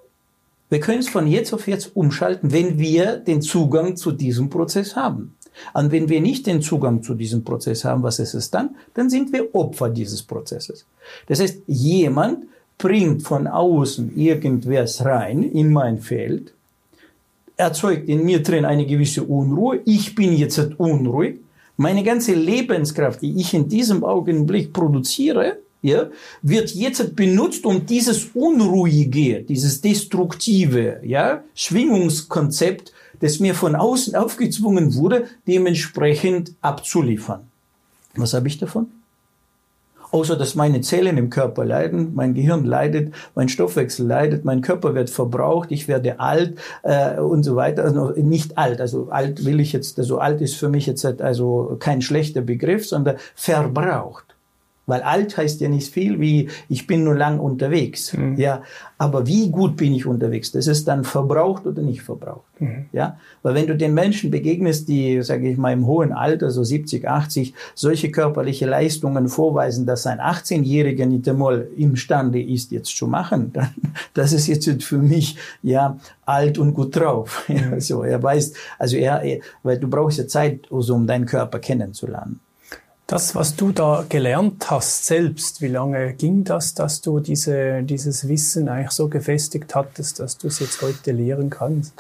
Wir 0.71 0.81
können 0.81 1.01
es 1.01 1.09
von 1.09 1.27
jetzt 1.27 1.53
auf 1.53 1.69
jetzt 1.69 1.95
umschalten, 1.95 2.53
wenn 2.53 2.79
wir 2.79 3.17
den 3.17 3.43
Zugang 3.43 3.97
zu 3.97 4.13
diesem 4.13 4.51
Prozess 4.51 4.97
haben. 4.97 5.35
Und 5.73 5.93
wenn 5.93 6.09
wir 6.09 6.21
nicht 6.21 6.47
den 6.47 6.63
Zugang 6.63 7.03
zu 7.03 7.15
diesem 7.15 7.45
Prozess 7.45 7.85
haben, 7.85 8.03
was 8.03 8.19
ist 8.19 8.35
es 8.35 8.51
dann? 8.51 8.75
Dann 8.95 9.09
sind 9.09 9.33
wir 9.33 9.55
Opfer 9.55 9.89
dieses 9.89 10.23
Prozesses. 10.23 10.85
Das 11.27 11.41
heißt, 11.41 11.63
jemand 11.67 12.47
bringt 12.77 13.23
von 13.23 13.47
außen 13.47 14.17
irgendwas 14.17 15.05
rein 15.05 15.43
in 15.43 15.73
mein 15.73 15.99
Feld, 15.99 16.53
erzeugt 17.57 18.09
in 18.09 18.25
mir 18.25 18.43
drin 18.43 18.65
eine 18.65 18.85
gewisse 18.85 19.23
Unruhe, 19.23 19.81
ich 19.85 20.15
bin 20.15 20.33
jetzt 20.33 20.59
unruhig, 20.79 21.39
meine 21.77 22.03
ganze 22.03 22.35
Lebenskraft, 22.35 23.23
die 23.23 23.41
ich 23.41 23.55
in 23.55 23.69
diesem 23.69 24.05
Augenblick 24.05 24.73
produziere, 24.73 25.59
ja, 25.85 26.07
wird 26.41 26.75
jetzt 26.75 27.15
benutzt, 27.15 27.67
um 27.67 27.85
dieses 27.85 28.31
unruhige, 28.33 29.43
dieses 29.43 29.83
destruktive, 29.83 31.01
ja, 31.03 31.45
Schwingungskonzept, 31.55 32.93
das 33.21 33.39
mir 33.39 33.55
von 33.55 33.77
außen 33.77 34.15
aufgezwungen 34.15 34.95
wurde, 34.95 35.27
dementsprechend 35.47 36.55
abzuliefern. 36.63 37.43
Was 38.17 38.33
habe 38.33 38.49
ich 38.49 38.59
davon? 38.59 38.87
Außer 40.11 40.37
dass 40.37 40.55
meine 40.55 40.81
Zellen 40.81 41.19
im 41.19 41.29
Körper 41.29 41.67
leiden, 41.67 42.13
mein 42.15 42.33
Gehirn 42.33 42.65
leidet, 42.65 43.13
mein 43.35 43.51
Stoffwechsel 43.51 44.07
leidet, 44.07 44.45
mein 44.45 44.63
Körper 44.63 44.95
wird 44.95 45.11
verbraucht, 45.11 45.71
ich 45.71 45.87
werde 45.87 46.19
alt 46.19 46.57
äh, 46.83 47.19
und 47.19 47.43
so 47.43 47.57
weiter. 47.57 47.85
Also 47.85 48.11
nicht 48.17 48.57
alt, 48.57 48.81
also 48.81 49.09
alt 49.11 49.45
will 49.45 49.61
ich 49.61 49.75
jetzt, 49.75 49.99
also 49.99 50.19
alt 50.19 50.41
ist 50.41 50.55
für 50.55 50.71
mich 50.71 50.87
jetzt 50.87 51.05
also 51.05 51.77
kein 51.79 52.01
schlechter 52.01 52.41
Begriff, 52.41 52.87
sondern 52.87 53.17
verbraucht. 53.35 54.34
Weil 54.87 55.03
alt 55.03 55.37
heißt 55.37 55.61
ja 55.61 55.69
nicht 55.69 55.93
viel 55.93 56.21
wie 56.21 56.49
ich 56.69 56.87
bin 56.87 57.05
nur 57.05 57.15
lang 57.15 57.39
unterwegs. 57.39 58.13
Mhm. 58.13 58.37
Ja, 58.37 58.63
aber 58.99 59.27
wie 59.27 59.51
gut 59.51 59.77
bin 59.77 59.95
ich 59.95 60.07
unterwegs? 60.07 60.53
Das 60.53 60.67
ist 60.67 60.87
dann 60.87 61.05
verbraucht 61.05 61.67
oder 61.67 61.83
nicht 61.83 62.03
verbraucht. 62.03 62.45
Mhm. 62.59 62.87
Ja, 62.93 63.19
weil 63.43 63.55
wenn 63.55 63.67
du 63.67 63.77
den 63.77 63.95
Menschen 63.95 64.31
begegnest, 64.31 64.89
die, 64.89 65.23
sage 65.23 65.49
ich 65.49 65.57
mal, 65.57 65.73
im 65.73 65.87
hohen 65.87 66.13
Alter, 66.13 66.51
so 66.51 66.63
70, 66.63 67.09
80, 67.09 67.55
solche 67.75 68.11
körperliche 68.11 68.67
Leistungen 68.67 69.29
vorweisen, 69.29 69.87
dass 69.87 70.07
ein 70.07 70.21
18-Jähriger 70.21 71.07
nicht 71.07 71.29
einmal 71.29 71.69
imstande 71.77 72.43
ist, 72.43 72.71
jetzt 72.71 72.97
zu 72.97 73.07
machen, 73.07 73.51
dann, 73.55 73.75
das 74.13 74.33
ist 74.33 74.47
jetzt 74.47 74.85
für 74.85 74.99
mich, 74.99 75.37
ja, 75.63 75.99
alt 76.27 76.59
und 76.59 76.75
gut 76.75 76.97
drauf. 76.97 77.45
Ja, 77.55 77.71
mhm. 77.71 77.81
so, 77.81 78.03
er 78.03 78.21
weiß, 78.21 78.53
also 78.79 78.97
er, 78.97 79.23
weil 79.63 79.79
du 79.79 79.89
brauchst 79.89 80.19
ja 80.19 80.27
Zeit, 80.27 80.67
also, 80.73 80.95
um 80.95 81.07
deinen 81.07 81.27
Körper 81.27 81.61
kennenzulernen. 81.61 82.41
Das, 83.07 83.35
was 83.35 83.55
du 83.55 83.71
da 83.71 84.07
gelernt 84.09 84.71
hast 84.71 85.05
selbst, 85.05 85.61
wie 85.61 85.69
lange 85.69 86.15
ging 86.15 86.43
das, 86.43 86.73
dass 86.73 87.03
du 87.03 87.21
diese, 87.21 87.83
dieses 87.83 88.29
Wissen 88.29 88.69
eigentlich 88.71 88.93
so 88.93 89.09
gefestigt 89.09 89.75
hattest, 89.75 90.21
dass 90.21 90.39
du 90.39 90.47
es 90.47 90.59
jetzt 90.59 90.81
heute 90.81 91.13
lehren 91.13 91.51
kannst? 91.51 91.93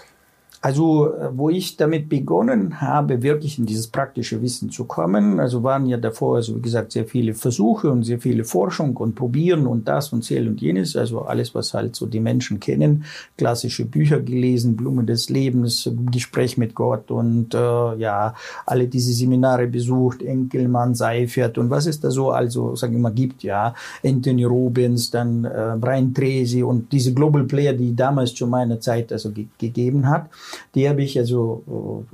Also, 0.64 1.12
äh, 1.12 1.28
wo 1.36 1.50
ich 1.50 1.76
damit 1.76 2.08
begonnen 2.08 2.80
habe, 2.80 3.22
wirklich 3.22 3.58
in 3.58 3.66
dieses 3.66 3.88
praktische 3.88 4.40
Wissen 4.40 4.70
zu 4.70 4.86
kommen, 4.86 5.38
also 5.38 5.62
waren 5.62 5.84
ja 5.84 5.98
davor, 5.98 6.36
also 6.36 6.56
wie 6.56 6.62
gesagt, 6.62 6.92
sehr 6.92 7.04
viele 7.04 7.34
Versuche 7.34 7.90
und 7.90 8.04
sehr 8.04 8.18
viele 8.18 8.44
Forschung 8.44 8.96
und 8.96 9.14
Probieren 9.14 9.66
und 9.66 9.86
das 9.86 10.10
und 10.14 10.24
Zähl 10.24 10.48
und 10.48 10.62
jenes, 10.62 10.96
also 10.96 11.20
alles, 11.20 11.54
was 11.54 11.74
halt 11.74 11.94
so 11.94 12.06
die 12.06 12.18
Menschen 12.18 12.60
kennen, 12.60 13.04
klassische 13.36 13.84
Bücher 13.84 14.20
gelesen, 14.20 14.74
Blumen 14.74 15.04
des 15.04 15.28
Lebens, 15.28 15.90
Gespräch 16.10 16.56
mit 16.56 16.74
Gott 16.74 17.10
und 17.10 17.52
äh, 17.52 17.96
ja, 17.96 18.34
alle 18.64 18.88
diese 18.88 19.12
Seminare 19.12 19.66
besucht, 19.66 20.22
Enkelmann, 20.22 20.94
Seifert 20.94 21.58
und 21.58 21.68
was 21.68 21.84
es 21.84 22.00
da 22.00 22.10
so 22.10 22.30
also, 22.30 22.74
sagen 22.74 22.94
wir 22.94 23.00
mal, 23.00 23.12
gibt, 23.12 23.42
ja, 23.42 23.74
Anthony 24.02 24.44
Robbins, 24.44 25.10
dann 25.10 25.44
äh, 25.44 25.76
Brian 25.78 26.14
Tracy 26.14 26.62
und 26.62 26.90
diese 26.90 27.12
Global 27.12 27.44
Player, 27.44 27.74
die 27.74 27.94
damals 27.94 28.32
zu 28.32 28.46
meiner 28.46 28.80
Zeit 28.80 29.12
also 29.12 29.30
ge 29.30 29.44
gegeben 29.58 30.08
hat. 30.08 30.30
Die 30.74 30.88
habe 30.88 31.02
ich 31.02 31.18
also 31.18 32.04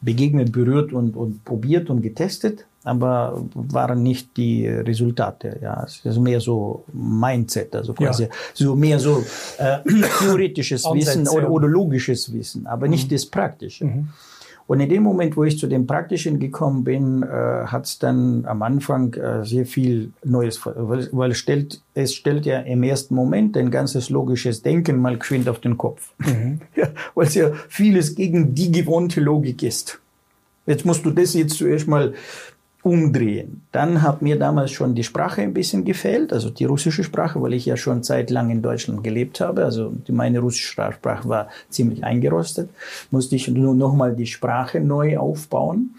begegnet, 0.00 0.52
berührt 0.52 0.92
und, 0.92 1.16
und 1.16 1.44
probiert 1.44 1.90
und 1.90 2.02
getestet, 2.02 2.66
aber 2.84 3.42
waren 3.54 4.02
nicht 4.02 4.36
die 4.36 4.68
Resultate. 4.68 5.58
Ja, 5.60 5.82
es 5.84 6.04
ist 6.04 6.18
mehr 6.18 6.40
so 6.40 6.84
Mindset, 6.92 7.74
also 7.74 7.92
quasi 7.92 8.24
ja. 8.24 8.28
so 8.54 8.76
mehr 8.76 8.98
so 8.98 9.24
äh, 9.58 9.78
theoretisches 10.20 10.84
Wissen 10.84 11.26
oder, 11.28 11.50
oder, 11.50 11.68
logisches 11.68 12.32
Wissen, 12.32 12.66
aber 12.66 12.86
nicht 12.88 13.10
mhm. 13.10 13.14
das 13.14 13.26
Praktische. 13.26 13.86
Mhm. 13.86 14.08
Und 14.66 14.80
in 14.80 14.88
dem 14.88 15.04
Moment, 15.04 15.36
wo 15.36 15.44
ich 15.44 15.58
zu 15.58 15.68
dem 15.68 15.86
Praktischen 15.86 16.40
gekommen 16.40 16.82
bin, 16.82 17.22
äh, 17.22 17.26
hat 17.26 17.86
es 17.86 17.98
dann 18.00 18.44
am 18.46 18.62
Anfang 18.62 19.14
äh, 19.14 19.44
sehr 19.44 19.64
viel 19.64 20.10
Neues, 20.24 20.60
weil, 20.64 21.08
weil 21.12 21.34
stellt, 21.34 21.80
es 21.94 22.14
stellt 22.14 22.46
ja 22.46 22.60
im 22.60 22.82
ersten 22.82 23.14
Moment 23.14 23.56
ein 23.56 23.70
ganzes 23.70 24.10
logisches 24.10 24.62
Denken 24.62 25.00
mal 25.00 25.18
geschwind 25.18 25.48
auf 25.48 25.60
den 25.60 25.76
Kopf. 25.76 26.12
Mhm. 26.18 26.60
Ja, 26.76 26.88
weil 27.14 27.26
es 27.26 27.34
ja 27.34 27.52
vieles 27.68 28.16
gegen 28.16 28.54
die 28.54 28.70
gewohnte 28.70 29.20
Logik 29.20 29.62
ist. 29.62 29.98
Jetzt 30.66 30.84
musst 30.84 31.06
du 31.06 31.10
das 31.10 31.32
jetzt 31.32 31.56
zuerst 31.56 31.86
mal 31.86 32.12
umdrehen. 32.86 33.62
Dann 33.72 34.02
hat 34.02 34.22
mir 34.22 34.38
damals 34.38 34.70
schon 34.70 34.94
die 34.94 35.02
Sprache 35.02 35.42
ein 35.42 35.52
bisschen 35.52 35.84
gefehlt, 35.84 36.32
also 36.32 36.50
die 36.50 36.66
russische 36.66 37.02
Sprache, 37.02 37.42
weil 37.42 37.52
ich 37.52 37.66
ja 37.66 37.76
schon 37.76 38.04
seit 38.04 38.30
lang 38.30 38.48
in 38.48 38.62
Deutschland 38.62 39.02
gelebt 39.02 39.40
habe. 39.40 39.64
Also 39.64 39.92
meine 40.08 40.38
russische 40.38 40.68
Sprache 40.68 41.28
war 41.28 41.48
ziemlich 41.68 42.04
eingerostet. 42.04 42.70
Musste 43.10 43.34
ich 43.34 43.48
nur 43.48 43.74
nochmal 43.74 44.14
die 44.14 44.28
Sprache 44.28 44.78
neu 44.78 45.18
aufbauen, 45.18 45.96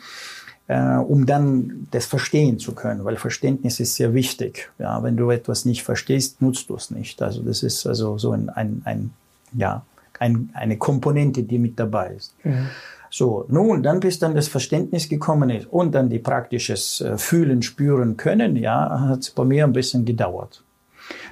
äh, 0.70 0.96
um 0.96 1.26
dann 1.26 1.90
das 1.92 2.06
verstehen 2.06 2.58
zu 2.58 2.72
können, 2.72 3.04
weil 3.04 3.18
Verständnis 3.18 3.82
ist 3.82 3.96
sehr 3.96 4.14
wichtig. 4.14 4.72
Ja, 4.80 5.04
wenn 5.04 5.18
du 5.18 5.30
etwas 5.30 5.66
nicht 5.66 5.84
verstehst, 5.84 6.42
nutzt 6.42 6.70
du 6.70 6.76
es 6.76 6.90
nicht. 6.90 7.22
Also 7.22 7.42
das 7.42 7.64
ist 7.64 7.86
also 7.86 8.18
so 8.18 8.32
ein, 8.32 8.48
ein, 8.48 8.82
ein 8.86 9.10
ja, 9.52 9.84
ein, 10.20 10.52
eine 10.54 10.78
Komponente, 10.78 11.44
die 11.44 11.60
mit 11.60 11.78
dabei 11.78 12.14
ist. 12.14 12.34
Mhm. 12.46 12.70
So, 13.10 13.46
nun, 13.50 13.84
dann 13.84 14.00
bis 14.00 14.20
dann 14.20 14.36
das 14.36 14.48
Verständnis 14.48 15.10
gekommen 15.10 15.50
ist 15.50 15.68
und 15.68 15.96
dann 15.96 16.10
die 16.10 16.20
praktisches 16.20 17.02
äh, 17.02 17.18
Fühlen, 17.18 17.62
Spüren 17.62 18.18
können, 18.18 18.56
ja, 18.56 19.08
hat 19.10 19.20
es 19.20 19.30
bei 19.32 19.44
mir 19.44 19.64
ein 19.64 19.74
bisschen 19.74 20.06
gedauert. 20.06 20.64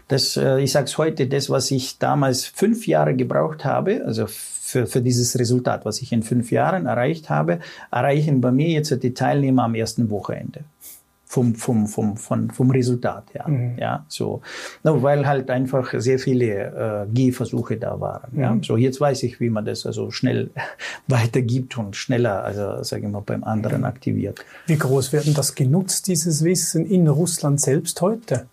Das, 0.08 0.38
äh, 0.38 0.60
ich 0.62 0.72
sage 0.72 0.86
es 0.86 0.98
heute, 0.98 1.28
das, 1.28 1.50
was 1.50 1.72
ich 1.72 1.98
damals 1.98 2.46
fünf 2.46 2.88
Jahre 2.88 3.16
gebraucht 3.16 3.66
habe, 3.66 4.04
also 4.06 4.26
für, 4.28 4.88
für 4.88 5.02
dieses 5.02 5.38
Resultat, 5.38 5.86
was 5.86 6.02
ich 6.02 6.12
in 6.12 6.24
fünf 6.24 6.52
Jahren 6.52 6.86
erreicht 6.86 7.30
habe, 7.30 7.60
erreichen 7.92 8.42
bei 8.42 8.52
mir 8.52 8.70
jetzt 8.70 9.04
die 9.04 9.14
Teilnehmer 9.14 9.64
am 9.64 9.76
ersten 9.76 10.10
Wochenende 10.10 10.64
vom, 11.36 11.54
vom, 11.54 11.86
vom, 11.86 12.16
vom, 12.16 12.50
vom 12.50 12.72
Resultat 12.72 13.34
her. 13.34 13.46
Mhm. 13.46 13.78
Ja, 13.78 14.06
so. 14.08 14.42
No, 14.84 15.04
weil 15.04 15.28
halt 15.28 15.50
einfach 15.50 15.94
sehr 15.98 16.18
viele 16.18 16.46
äh, 16.46 17.14
Gehversuche 17.14 17.76
da 17.76 18.00
waren. 18.00 18.30
Mhm. 18.32 18.40
Ja. 18.40 18.58
So, 18.62 18.78
jetzt 18.78 19.02
weiß 19.02 19.24
ich, 19.24 19.42
wie 19.42 19.50
man 19.50 19.66
das 19.66 19.86
also 19.86 20.12
schnell 20.12 20.52
weitergibt 21.08 21.78
und 21.78 21.98
schneller, 21.98 22.46
also 22.46 22.82
sage 22.84 23.06
ich 23.06 23.12
mal, 23.12 23.20
beim 23.20 23.44
anderen 23.44 23.84
aktiviert. 23.84 24.46
Wie 24.66 24.78
groß 24.78 25.12
werden 25.12 25.34
das 25.34 25.56
genutzt, 25.56 26.08
dieses 26.08 26.42
Wissen 26.46 26.86
in 26.86 27.10
Russland 27.10 27.60
selbst 27.60 28.00
heute? 28.02 28.48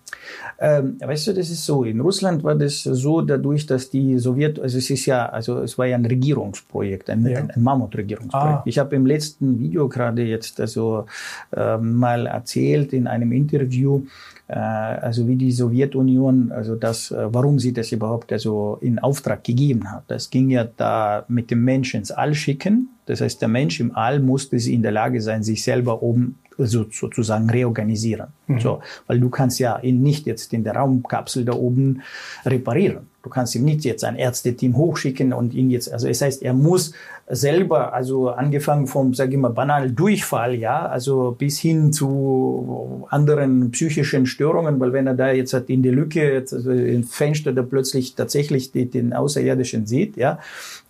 Ähm, 0.58 0.98
weißt 1.00 1.28
du, 1.28 1.34
das 1.34 1.50
ist 1.50 1.64
so. 1.64 1.84
In 1.84 2.00
Russland 2.00 2.44
war 2.44 2.54
das 2.54 2.82
so, 2.82 3.20
dadurch, 3.22 3.66
dass 3.66 3.90
die 3.90 4.18
Sowjet, 4.18 4.60
also 4.60 4.78
es 4.78 4.90
ist 4.90 5.06
ja, 5.06 5.26
also 5.26 5.58
es 5.58 5.76
war 5.78 5.86
ja 5.86 5.96
ein 5.96 6.06
Regierungsprojekt, 6.06 7.10
ein, 7.10 7.26
ja. 7.26 7.40
ein 7.40 7.62
Mammutregierungsprojekt. 7.62 8.58
Ah. 8.58 8.62
Ich 8.64 8.78
habe 8.78 8.94
im 8.96 9.06
letzten 9.06 9.58
Video 9.58 9.88
gerade 9.88 10.22
jetzt 10.22 10.60
also 10.60 11.06
äh, 11.54 11.78
mal 11.78 12.26
erzählt 12.26 12.92
in 12.92 13.06
einem 13.06 13.32
Interview, 13.32 14.02
äh, 14.48 14.54
also 14.54 15.26
wie 15.26 15.36
die 15.36 15.52
Sowjetunion, 15.52 16.52
also 16.52 16.76
das, 16.76 17.10
äh, 17.10 17.32
warum 17.32 17.58
sie 17.58 17.72
das 17.72 17.90
überhaupt 17.92 18.32
also 18.32 18.78
in 18.80 18.98
Auftrag 18.98 19.44
gegeben 19.44 19.90
hat. 19.90 20.04
Das 20.08 20.30
ging 20.30 20.50
ja 20.50 20.64
da 20.64 21.24
mit 21.28 21.50
dem 21.50 21.64
Menschen 21.64 22.00
ins 22.00 22.10
All 22.10 22.34
schicken. 22.34 22.90
Das 23.06 23.20
heißt, 23.20 23.40
der 23.40 23.48
Mensch 23.48 23.80
im 23.80 23.96
All 23.96 24.20
musste 24.20 24.56
in 24.56 24.82
der 24.82 24.92
Lage 24.92 25.20
sein, 25.20 25.42
sich 25.42 25.64
selber 25.64 26.02
oben 26.02 26.38
also 26.62 26.86
sozusagen 26.90 27.50
reorganisieren. 27.50 28.28
Mhm. 28.46 28.60
So, 28.60 28.80
weil 29.06 29.20
du 29.20 29.28
kannst 29.28 29.58
ja 29.60 29.78
ihn 29.78 30.02
nicht 30.02 30.26
jetzt 30.26 30.52
in 30.52 30.64
der 30.64 30.76
Raumkapsel 30.76 31.44
da 31.44 31.52
oben 31.52 32.02
reparieren. 32.46 33.11
Du 33.22 33.30
kannst 33.30 33.54
ihm 33.54 33.64
nicht 33.64 33.84
jetzt 33.84 34.04
ein 34.04 34.16
Ärzteteam 34.16 34.76
hochschicken 34.76 35.32
und 35.32 35.54
ihn 35.54 35.70
jetzt, 35.70 35.92
also 35.92 36.08
es 36.08 36.20
heißt, 36.20 36.42
er 36.42 36.54
muss 36.54 36.92
selber, 37.28 37.94
also 37.94 38.30
angefangen 38.30 38.86
vom, 38.86 39.14
sage 39.14 39.32
ich 39.32 39.38
mal, 39.38 39.50
banalen 39.50 39.94
Durchfall, 39.94 40.54
ja, 40.54 40.86
also 40.86 41.34
bis 41.38 41.58
hin 41.58 41.92
zu 41.92 43.06
anderen 43.08 43.70
psychischen 43.70 44.26
Störungen, 44.26 44.80
weil 44.80 44.92
wenn 44.92 45.06
er 45.06 45.14
da 45.14 45.30
jetzt 45.30 45.54
halt 45.54 45.70
in 45.70 45.82
die 45.82 45.90
Lücke, 45.90 46.44
also 46.50 46.70
im 46.70 47.04
Fenster 47.04 47.52
da 47.52 47.62
plötzlich 47.62 48.14
tatsächlich 48.14 48.72
die, 48.72 48.86
den 48.86 49.12
Außerirdischen 49.12 49.86
sieht, 49.86 50.16
ja, 50.16 50.40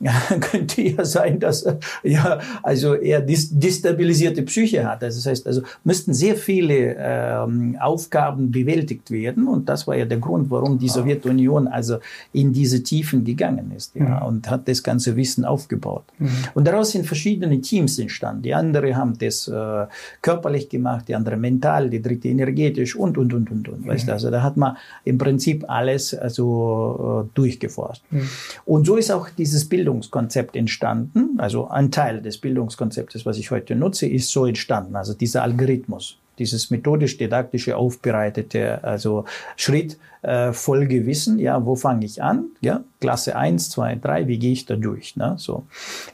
könnte 0.40 0.82
ja 0.82 1.04
sein, 1.04 1.38
dass 1.38 1.66
ja, 2.02 2.40
also 2.62 2.94
er 2.94 3.20
destabilisierte 3.20 4.42
Psyche 4.42 4.88
hat. 4.88 5.04
Also 5.04 5.18
das 5.18 5.26
heißt, 5.26 5.46
also 5.46 5.62
müssten 5.84 6.14
sehr 6.14 6.36
viele 6.36 6.96
ähm, 6.98 7.76
Aufgaben 7.80 8.50
bewältigt 8.50 9.10
werden 9.10 9.46
und 9.46 9.68
das 9.68 9.86
war 9.86 9.96
ja 9.96 10.06
der 10.06 10.18
Grund, 10.18 10.50
warum 10.50 10.78
die 10.78 10.88
Sowjetunion 10.88 11.68
also 11.68 11.98
in 12.32 12.52
diese 12.52 12.82
Tiefen 12.82 13.24
gegangen 13.24 13.72
ist, 13.76 13.94
ja, 13.94 14.20
mhm. 14.20 14.26
und 14.26 14.50
hat 14.50 14.68
das 14.68 14.82
ganze 14.82 15.16
Wissen 15.16 15.44
aufgebaut. 15.44 16.04
Mhm. 16.18 16.30
Und 16.54 16.66
daraus 16.66 16.90
sind 16.90 17.06
verschiedene 17.06 17.60
Teams 17.60 17.98
entstanden. 17.98 18.42
Die 18.42 18.54
andere 18.54 18.96
haben 18.96 19.18
das 19.18 19.48
äh, 19.48 19.86
körperlich 20.20 20.68
gemacht, 20.68 21.08
die 21.08 21.14
andere 21.14 21.36
mental, 21.36 21.90
die 21.90 22.00
dritte 22.00 22.28
energetisch 22.28 22.96
und, 22.96 23.18
und, 23.18 23.34
und, 23.34 23.50
und, 23.50 23.68
und. 23.68 23.86
Weißt 23.86 24.08
du? 24.08 24.12
Also 24.12 24.30
da 24.30 24.42
hat 24.42 24.56
man 24.56 24.76
im 25.04 25.18
Prinzip 25.18 25.64
alles 25.68 26.14
also 26.14 27.26
äh, 27.26 27.30
durchgeforscht. 27.34 28.02
Mhm. 28.10 28.28
Und 28.64 28.86
so 28.86 28.96
ist 28.96 29.10
auch 29.10 29.28
dieses 29.30 29.68
Bildungskonzept 29.68 30.56
entstanden. 30.56 31.38
Also 31.38 31.68
ein 31.68 31.90
Teil 31.90 32.22
des 32.22 32.38
Bildungskonzeptes, 32.38 33.26
was 33.26 33.38
ich 33.38 33.50
heute 33.50 33.74
nutze, 33.74 34.06
ist 34.06 34.30
so 34.30 34.46
entstanden. 34.46 34.96
Also 34.96 35.14
dieser 35.14 35.42
Algorithmus 35.42 36.18
dieses 36.38 36.70
methodisch-didaktische 36.70 37.76
aufbereitete, 37.76 38.82
also 38.84 39.24
Schritt, 39.56 39.98
äh, 40.22 40.52
Folgewissen, 40.52 41.38
ja, 41.38 41.64
wo 41.64 41.74
fange 41.74 42.04
ich 42.04 42.22
an, 42.22 42.46
ja, 42.60 42.82
Klasse 43.00 43.36
1, 43.36 43.70
2, 43.70 43.96
3, 43.96 44.28
wie 44.28 44.38
gehe 44.38 44.52
ich 44.52 44.66
da 44.66 44.76
durch, 44.76 45.16
ne, 45.16 45.34
so. 45.36 45.64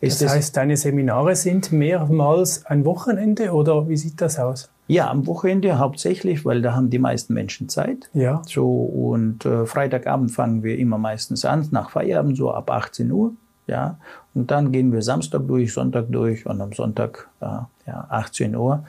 Ist 0.00 0.22
das 0.22 0.34
heißt, 0.34 0.56
deine 0.56 0.76
Seminare 0.76 1.36
sind 1.36 1.72
mehrmals 1.72 2.64
ein 2.66 2.84
Wochenende 2.84 3.52
oder 3.52 3.88
wie 3.88 3.96
sieht 3.96 4.20
das 4.20 4.38
aus? 4.38 4.70
Ja, 4.86 5.10
am 5.10 5.26
Wochenende 5.26 5.78
hauptsächlich, 5.78 6.46
weil 6.46 6.62
da 6.62 6.74
haben 6.74 6.88
die 6.88 6.98
meisten 6.98 7.34
Menschen 7.34 7.68
Zeit. 7.68 8.08
Ja. 8.14 8.40
So, 8.46 8.66
und 8.66 9.44
äh, 9.44 9.66
Freitagabend 9.66 10.30
fangen 10.30 10.62
wir 10.62 10.78
immer 10.78 10.96
meistens 10.96 11.44
an, 11.44 11.68
nach 11.72 11.90
Feierabend, 11.90 12.38
so 12.38 12.50
ab 12.50 12.70
18 12.70 13.12
Uhr. 13.12 13.32
Ja, 13.68 13.98
und 14.34 14.50
dann 14.50 14.72
gehen 14.72 14.92
wir 14.92 15.02
Samstag 15.02 15.46
durch, 15.46 15.74
Sonntag 15.74 16.06
durch 16.08 16.46
und 16.46 16.60
am 16.60 16.72
Sonntag, 16.72 17.28
ja, 17.40 17.68
ja 17.86 18.06
18 18.08 18.56
Uhr, 18.56 18.84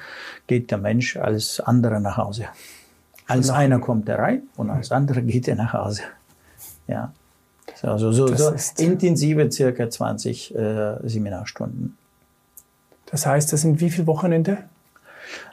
geht 0.47 0.71
der 0.71 0.77
Mensch 0.77 1.17
als 1.17 1.59
anderer 1.59 1.99
nach 1.99 2.17
Hause. 2.17 2.45
Als 3.27 3.51
einer 3.51 3.79
kommt 3.79 4.09
er 4.09 4.17
rein 4.17 4.43
und 4.55 4.71
als 4.71 4.91
anderer 4.91 5.21
geht 5.21 5.47
er 5.47 5.55
nach 5.55 5.73
Hause. 5.73 6.01
Ja. 6.87 7.13
Also 7.83 8.11
so, 8.11 8.27
so 8.35 8.53
intensive 8.77 9.51
circa 9.51 9.89
20 9.89 10.55
äh, 10.55 10.95
Seminarstunden. 11.03 11.97
Das 13.05 13.25
heißt, 13.25 13.53
das 13.53 13.61
sind 13.61 13.79
wie 13.79 13.89
viele 13.89 14.07
Wochenende? 14.07 14.57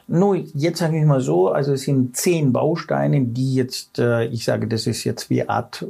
Nur 0.07 0.35
jetzt 0.35 0.79
sage 0.79 0.97
ich 0.97 1.05
mal 1.05 1.21
so, 1.21 1.49
also 1.49 1.73
es 1.73 1.83
sind 1.83 2.15
zehn 2.15 2.53
Bausteine, 2.53 3.21
die 3.21 3.55
jetzt, 3.55 3.99
äh, 3.99 4.25
ich 4.25 4.45
sage, 4.45 4.67
das 4.67 4.87
ist 4.87 5.03
jetzt 5.03 5.29
wie 5.29 5.47
Art, 5.47 5.81
äh, 5.81 5.85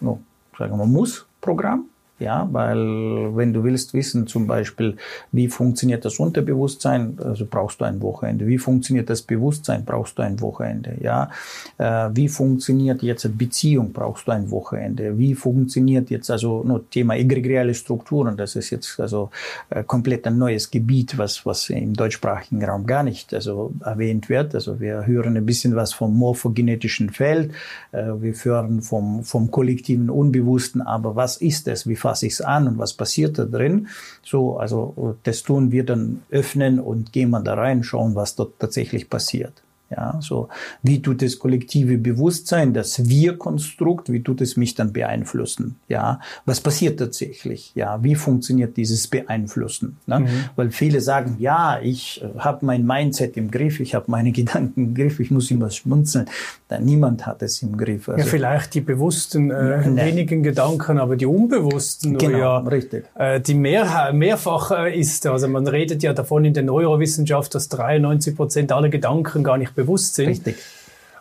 no, 0.00 0.20
sagen 0.58 0.72
wir 0.72 0.76
mal, 0.76 0.86
Muss-Programm. 0.86 1.86
Ja, 2.18 2.48
weil 2.50 3.36
wenn 3.36 3.52
du 3.52 3.62
willst 3.62 3.92
wissen, 3.92 4.26
zum 4.26 4.46
Beispiel, 4.46 4.96
wie 5.32 5.48
funktioniert 5.48 6.02
das 6.06 6.18
Unterbewusstsein, 6.18 7.18
also 7.22 7.46
brauchst 7.48 7.82
du 7.82 7.84
ein 7.84 8.00
Wochenende. 8.00 8.46
Wie 8.46 8.56
funktioniert 8.56 9.10
das 9.10 9.20
Bewusstsein, 9.20 9.84
brauchst 9.84 10.18
du 10.18 10.22
ein 10.22 10.40
Wochenende. 10.40 10.96
Ja, 11.02 11.30
äh, 11.76 12.08
wie 12.14 12.28
funktioniert 12.28 13.02
jetzt 13.02 13.26
Beziehung, 13.36 13.92
brauchst 13.92 14.28
du 14.28 14.32
ein 14.32 14.50
Wochenende. 14.50 15.18
Wie 15.18 15.34
funktioniert 15.34 16.08
jetzt 16.08 16.30
also 16.30 16.62
no, 16.64 16.78
Thema 16.78 17.16
egregiale 17.16 17.74
Strukturen, 17.74 18.38
das 18.38 18.56
ist 18.56 18.70
jetzt 18.70 18.98
also 18.98 19.30
äh, 19.68 19.84
komplett 19.84 20.26
ein 20.26 20.38
neues 20.38 20.70
Gebiet, 20.70 21.18
was 21.18 21.44
was 21.44 21.68
im 21.68 21.92
deutschsprachigen 21.92 22.64
Raum 22.64 22.86
gar 22.86 23.02
nicht 23.02 23.34
also 23.34 23.74
erwähnt 23.84 24.30
wird. 24.30 24.54
Also 24.54 24.80
wir 24.80 25.06
hören 25.06 25.36
ein 25.36 25.44
bisschen 25.44 25.76
was 25.76 25.92
vom 25.92 26.16
morphogenetischen 26.16 27.10
Feld, 27.10 27.52
äh, 27.92 28.06
wir 28.18 28.32
hören 28.32 28.80
vom 28.80 29.22
vom 29.22 29.50
kollektiven 29.50 30.08
Unbewussten, 30.08 30.80
aber 30.80 31.14
was 31.14 31.36
ist 31.36 31.68
es? 31.68 31.86
Wie 31.86 31.96
fasse 32.06 32.26
ich 32.26 32.34
es 32.34 32.40
an 32.40 32.68
und 32.68 32.78
was 32.78 32.94
passiert 32.94 33.36
da 33.36 33.44
drin. 33.44 33.88
So, 34.22 34.58
also 34.58 35.16
das 35.24 35.42
tun 35.42 35.72
wir 35.72 35.84
dann 35.84 36.22
öffnen 36.30 36.78
und 36.78 37.12
gehen 37.12 37.30
wir 37.30 37.40
da 37.40 37.54
rein, 37.54 37.82
schauen, 37.82 38.14
was 38.14 38.36
dort 38.36 38.60
tatsächlich 38.60 39.10
passiert. 39.10 39.65
Ja, 39.88 40.18
so 40.20 40.48
wie 40.82 41.00
tut 41.00 41.22
das 41.22 41.38
kollektive 41.38 41.96
Bewusstsein, 41.96 42.74
das 42.74 43.08
Wir-Konstrukt, 43.08 44.10
wie 44.10 44.20
tut 44.20 44.40
es 44.40 44.56
mich 44.56 44.74
dann 44.74 44.92
beeinflussen? 44.92 45.76
Ja, 45.88 46.18
was 46.44 46.60
passiert 46.60 46.98
tatsächlich? 46.98 47.70
Ja, 47.76 48.02
wie 48.02 48.16
funktioniert 48.16 48.76
dieses 48.76 49.06
Beeinflussen? 49.06 49.98
Ne? 50.06 50.20
Mhm. 50.20 50.28
Weil 50.56 50.70
viele 50.72 51.00
sagen, 51.00 51.36
ja, 51.38 51.78
ich 51.80 52.20
äh, 52.20 52.38
habe 52.40 52.66
mein 52.66 52.84
Mindset 52.84 53.36
im 53.36 53.48
Griff, 53.48 53.78
ich 53.78 53.94
habe 53.94 54.06
meine 54.08 54.32
Gedanken 54.36 54.86
im 54.86 54.94
Griff, 54.94 55.20
ich 55.20 55.30
muss 55.30 55.52
immer 55.52 55.70
schmunzeln. 55.70 56.26
Da 56.66 56.80
niemand 56.80 57.24
hat 57.24 57.42
es 57.42 57.62
im 57.62 57.76
Griff. 57.76 58.08
Also, 58.08 58.20
ja, 58.20 58.26
vielleicht 58.26 58.74
die 58.74 58.80
bewussten 58.80 59.52
äh, 59.52 59.88
nee. 59.88 60.04
wenigen 60.04 60.42
Gedanken, 60.42 60.98
aber 60.98 61.14
die 61.14 61.26
unbewussten, 61.26 62.18
genau, 62.18 62.38
ja, 62.38 62.58
richtig. 62.58 63.04
Äh, 63.14 63.40
die 63.40 63.54
mehr, 63.54 64.12
mehrfach 64.12 64.72
äh, 64.72 64.98
ist. 64.98 65.26
Also 65.26 65.46
man 65.46 65.68
redet 65.68 66.02
ja 66.02 66.12
davon 66.12 66.44
in 66.44 66.54
der 66.54 66.64
Neurowissenschaft, 66.64 67.54
dass 67.54 67.68
93 67.68 68.34
Prozent 68.34 68.72
aller 68.72 68.88
Gedanken 68.88 69.44
gar 69.44 69.58
nicht 69.58 69.75
bewusst 69.76 70.16
sind. 70.16 70.28
Richtig. 70.30 70.56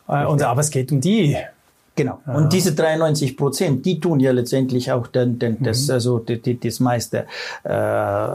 Äh, 0.07 0.25
und, 0.25 0.41
aber 0.41 0.61
es 0.61 0.71
geht 0.71 0.91
um 0.91 1.01
die 1.01 1.37
Genau. 1.95 2.19
Ja. 2.27 2.33
Und 2.33 2.51
diese 2.51 2.73
93 2.73 3.37
Prozent, 3.37 3.85
die 3.85 3.99
tun 3.99 4.19
ja 4.19 4.31
letztendlich 4.31 4.91
auch 4.91 5.07
dann, 5.07 5.39
dann 5.39 5.57
das, 5.61 5.87
mhm. 5.87 5.93
also 5.93 6.19
die, 6.19 6.41
die, 6.41 6.59
das 6.59 6.81
meiste, 6.81 7.25
äh, 7.63 7.69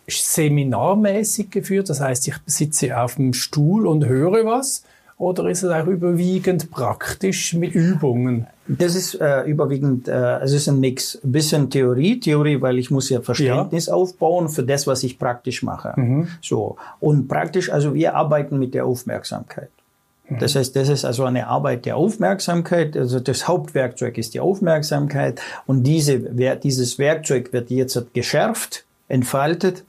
seminarmäßig 0.09 1.51
geführt? 1.51 1.91
Das 1.91 2.01
heißt, 2.01 2.27
ich 2.27 2.35
sitze 2.47 3.01
auf 3.01 3.17
dem 3.17 3.35
Stuhl 3.35 3.87
und 3.87 4.07
höre 4.07 4.45
was? 4.45 4.83
Oder 5.19 5.49
ist 5.49 5.65
es 5.65 5.71
auch 5.73 5.87
überwiegend 5.87 6.71
praktisch 6.71 7.53
mit 7.53 7.75
Übungen? 7.75 8.47
Das 8.69 8.95
ist 8.95 9.21
äh, 9.21 9.43
überwiegend, 9.43 10.07
äh, 10.07 10.39
es 10.39 10.53
ist 10.53 10.69
ein 10.69 10.79
Mix. 10.79 11.19
Ein 11.25 11.33
bisschen 11.33 11.71
Theorie, 11.71 12.21
Theorie, 12.21 12.61
weil 12.63 12.79
ich 12.79 12.93
muss 12.93 13.11
ja 13.11 13.21
Verständnis 13.21 13.87
ja. 13.87 13.95
aufbauen 13.95 14.49
für 14.49 14.63
das, 14.63 14.87
was 14.87 15.03
ich 15.03 15.19
praktisch 15.19 15.65
mache. 15.65 15.95
Mhm. 15.97 16.29
So. 16.41 16.77
Und 17.01 17.27
praktisch, 17.27 17.71
also 17.71 17.95
wir 17.95 18.15
arbeiten 18.15 18.61
mit 18.61 18.75
der 18.75 18.87
Aufmerksamkeit. 18.87 19.71
Mhm. 20.29 20.39
Das 20.39 20.55
heißt, 20.55 20.77
das 20.77 20.89
ist 20.89 21.05
also 21.05 21.25
eine 21.25 21.49
Arbeit 21.49 21.85
der 21.85 21.97
Aufmerksamkeit. 21.97 22.97
Also 22.97 23.19
das 23.19 23.49
Hauptwerkzeug 23.49 24.19
ist 24.19 24.35
die 24.35 24.41
Aufmerksamkeit. 24.41 25.41
Und 25.67 25.83
diese, 25.83 26.21
dieses 26.63 26.99
Werkzeug 27.01 27.53
wird 27.53 27.71
jetzt 27.71 28.15
geschärft, 28.15 28.85
entfaltet 29.09 29.83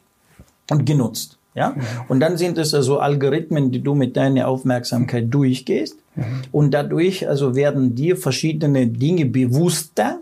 und 0.72 0.86
genutzt. 0.86 1.39
Ja? 1.60 1.76
Und 2.08 2.22
dann 2.22 2.38
sind 2.38 2.58
es 2.58 2.74
also 2.74 3.00
Algorithmen, 3.00 3.70
die 3.70 3.82
du 3.82 3.94
mit 3.94 4.16
deiner 4.16 4.48
Aufmerksamkeit 4.48 5.26
durchgehst. 5.30 5.98
Und 6.52 6.74
dadurch 6.74 7.28
also 7.28 7.54
werden 7.56 7.96
dir 7.96 8.16
verschiedene 8.16 8.88
Dinge 8.88 9.26
bewusster, 9.26 10.20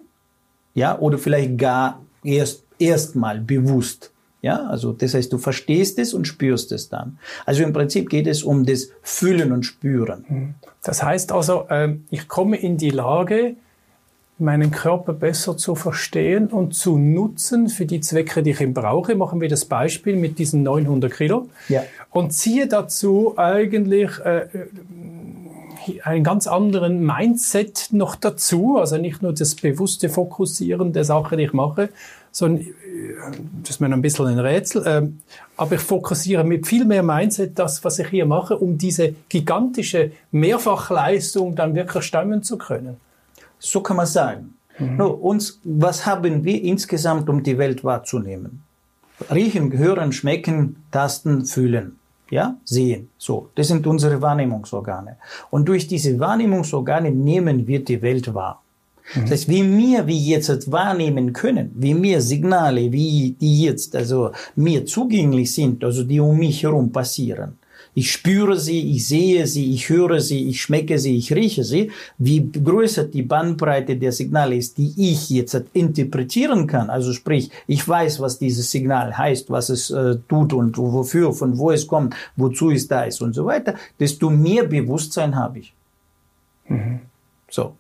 ja, 0.74 0.98
oder 1.00 1.18
vielleicht 1.18 1.58
gar 1.58 2.02
erst 2.24 2.64
erstmal 2.80 3.40
bewusst. 3.40 4.12
Ja, 4.42 4.68
also 4.68 4.94
das 4.94 5.14
heißt, 5.14 5.32
du 5.34 5.38
verstehst 5.38 5.98
es 6.00 6.14
und 6.14 6.28
spürst 6.28 6.72
es 6.72 6.90
dann. 6.90 7.18
Also 7.46 7.64
im 7.64 7.74
Prinzip 7.74 8.10
geht 8.10 8.28
es 8.28 8.44
um 8.44 8.66
das 8.66 8.90
Fühlen 9.02 9.52
und 9.52 9.64
Spüren. 9.64 10.56
Das 10.84 11.02
heißt 11.02 11.32
also, 11.32 11.66
ähm, 11.70 12.06
ich 12.12 12.28
komme 12.28 12.58
in 12.58 12.78
die 12.78 12.92
Lage, 12.92 13.56
meinen 14.40 14.72
Körper 14.72 15.14
besser 15.14 15.58
zu 15.58 15.76
verstehen 15.76 16.48
und 16.48 16.76
zu 16.76 16.98
nutzen 16.98 17.70
für 17.70 17.86
die 17.86 18.02
Zwecke, 18.02 18.44
die 18.44 18.52
ich 18.52 18.62
ihn 18.62 18.74
brauche. 18.74 19.16
Machen 19.16 19.42
wir 19.42 19.50
das 19.50 19.66
Beispiel 19.66 20.16
mit 20.16 20.38
diesen 20.38 20.64
900 20.64 21.12
Kilo. 21.12 21.50
Ja. 21.70 21.84
Und 22.12 22.34
ziehe 22.34 22.68
dazu 22.68 23.34
eigentlich 23.38 24.12
äh, 24.20 24.48
einen 26.04 26.24
ganz 26.24 26.48
anderen 26.48 27.04
Mindset 27.06 27.88
noch 27.92 28.16
dazu. 28.16 28.78
Also 28.78 28.98
nicht 28.98 29.22
nur 29.22 29.34
das 29.34 29.56
bewusste 29.56 30.10
Fokussieren 30.10 30.94
der 30.94 31.04
Sache, 31.04 31.36
die 31.36 31.44
ich 31.44 31.54
mache, 31.54 31.90
sondern 32.32 32.68
äh, 32.68 32.74
das 33.64 33.72
ist 33.72 33.82
mir 33.82 33.88
ein 33.92 34.02
bisschen 34.02 34.28
ein 34.28 34.40
Rätsel. 34.40 34.86
Äh, 34.86 35.08
aber 35.56 35.76
ich 35.76 35.82
fokussiere 35.82 36.44
mit 36.44 36.68
viel 36.68 36.86
mehr 36.86 37.02
Mindset 37.02 37.58
das, 37.58 37.84
was 37.84 37.98
ich 37.98 38.08
hier 38.10 38.28
mache, 38.28 38.56
um 38.56 38.78
diese 38.78 39.16
gigantische 39.30 40.12
Mehrfachleistung 40.32 41.56
dann 41.56 41.74
wirklich 41.74 42.04
stemmen 42.04 42.44
zu 42.44 42.60
können. 42.60 42.98
So 43.60 43.82
kann 43.82 43.98
man 43.98 44.06
sagen. 44.06 44.54
Mhm. 44.80 44.98
No, 44.98 45.10
uns, 45.10 45.60
was 45.64 46.06
haben 46.06 46.44
wir 46.44 46.64
insgesamt, 46.64 47.30
um 47.30 47.44
die 47.44 47.58
Welt 47.58 47.84
wahrzunehmen? 47.84 48.64
Riechen, 49.32 49.76
hören, 49.78 50.12
schmecken, 50.12 50.78
tasten, 50.92 51.46
fühlen. 51.46 51.98
Ja, 52.30 52.58
sehen. 52.66 53.10
So. 53.18 53.50
Das 53.56 53.70
sind 53.70 53.88
unsere 53.88 54.22
Wahrnehmungsorgane. 54.22 55.18
Und 55.50 55.68
durch 55.68 55.88
diese 55.88 56.20
Wahrnehmungsorgane 56.20 57.12
nehmen 57.12 57.66
wir 57.68 57.84
die 57.84 58.02
Welt 58.02 58.34
wahr. 58.34 58.62
Mhm. 59.16 59.22
Das 59.22 59.32
heißt, 59.32 59.50
wie 59.50 59.78
wir 59.78 60.08
wie 60.08 60.30
jetzt 60.30 60.72
wahrnehmen 60.72 61.32
können, 61.34 61.72
wie 61.76 62.00
wir 62.02 62.22
Signale, 62.22 62.92
wie 62.92 63.36
die 63.40 63.64
jetzt 63.64 63.96
also 63.96 64.32
mir 64.56 64.86
zugänglich 64.86 65.54
sind, 65.54 65.84
also 65.84 66.04
die 66.04 66.20
um 66.20 66.38
mich 66.38 66.64
herum 66.64 66.92
passieren, 66.92 67.58
ich 67.98 68.12
spüre 68.12 68.60
sie, 68.60 68.92
ich 68.92 69.08
sehe 69.08 69.48
sie, 69.48 69.74
ich 69.74 69.90
höre 69.90 70.22
sie, 70.22 70.48
ich 70.50 70.62
schmecke 70.62 71.00
sie, 71.00 71.18
ich 71.18 71.34
rieche 71.34 71.64
sie. 71.64 71.90
Wie 72.20 72.48
größer 72.52 73.06
die 73.06 73.24
Bandbreite 73.24 73.96
der 73.96 74.12
Signale 74.12 74.56
ist, 74.56 74.78
die 74.78 74.94
ich 74.96 75.32
jetzt 75.32 75.60
interpretieren 75.74 76.68
kann, 76.68 76.92
also 76.92 77.12
sprich, 77.12 77.50
ich 77.66 77.88
weiß, 77.88 78.20
was 78.20 78.38
dieses 78.38 78.70
Signal 78.70 79.18
heißt, 79.18 79.50
was 79.50 79.70
es 79.70 79.90
äh, 79.90 80.18
tut 80.30 80.54
und 80.54 80.78
wofür, 80.78 81.34
von 81.34 81.58
wo 81.58 81.72
es 81.72 81.88
kommt, 81.88 82.16
wozu 82.36 82.70
es 82.70 82.88
da 82.88 83.02
ist 83.02 83.20
und 83.24 83.34
so 83.34 83.48
weiter, 83.48 83.74
desto 84.00 84.30
mehr 84.30 84.66
Bewusstsein 84.66 85.36
habe 85.36 85.58
ich. 85.58 85.74
Mhm. 86.68 87.00
So. 87.50 87.74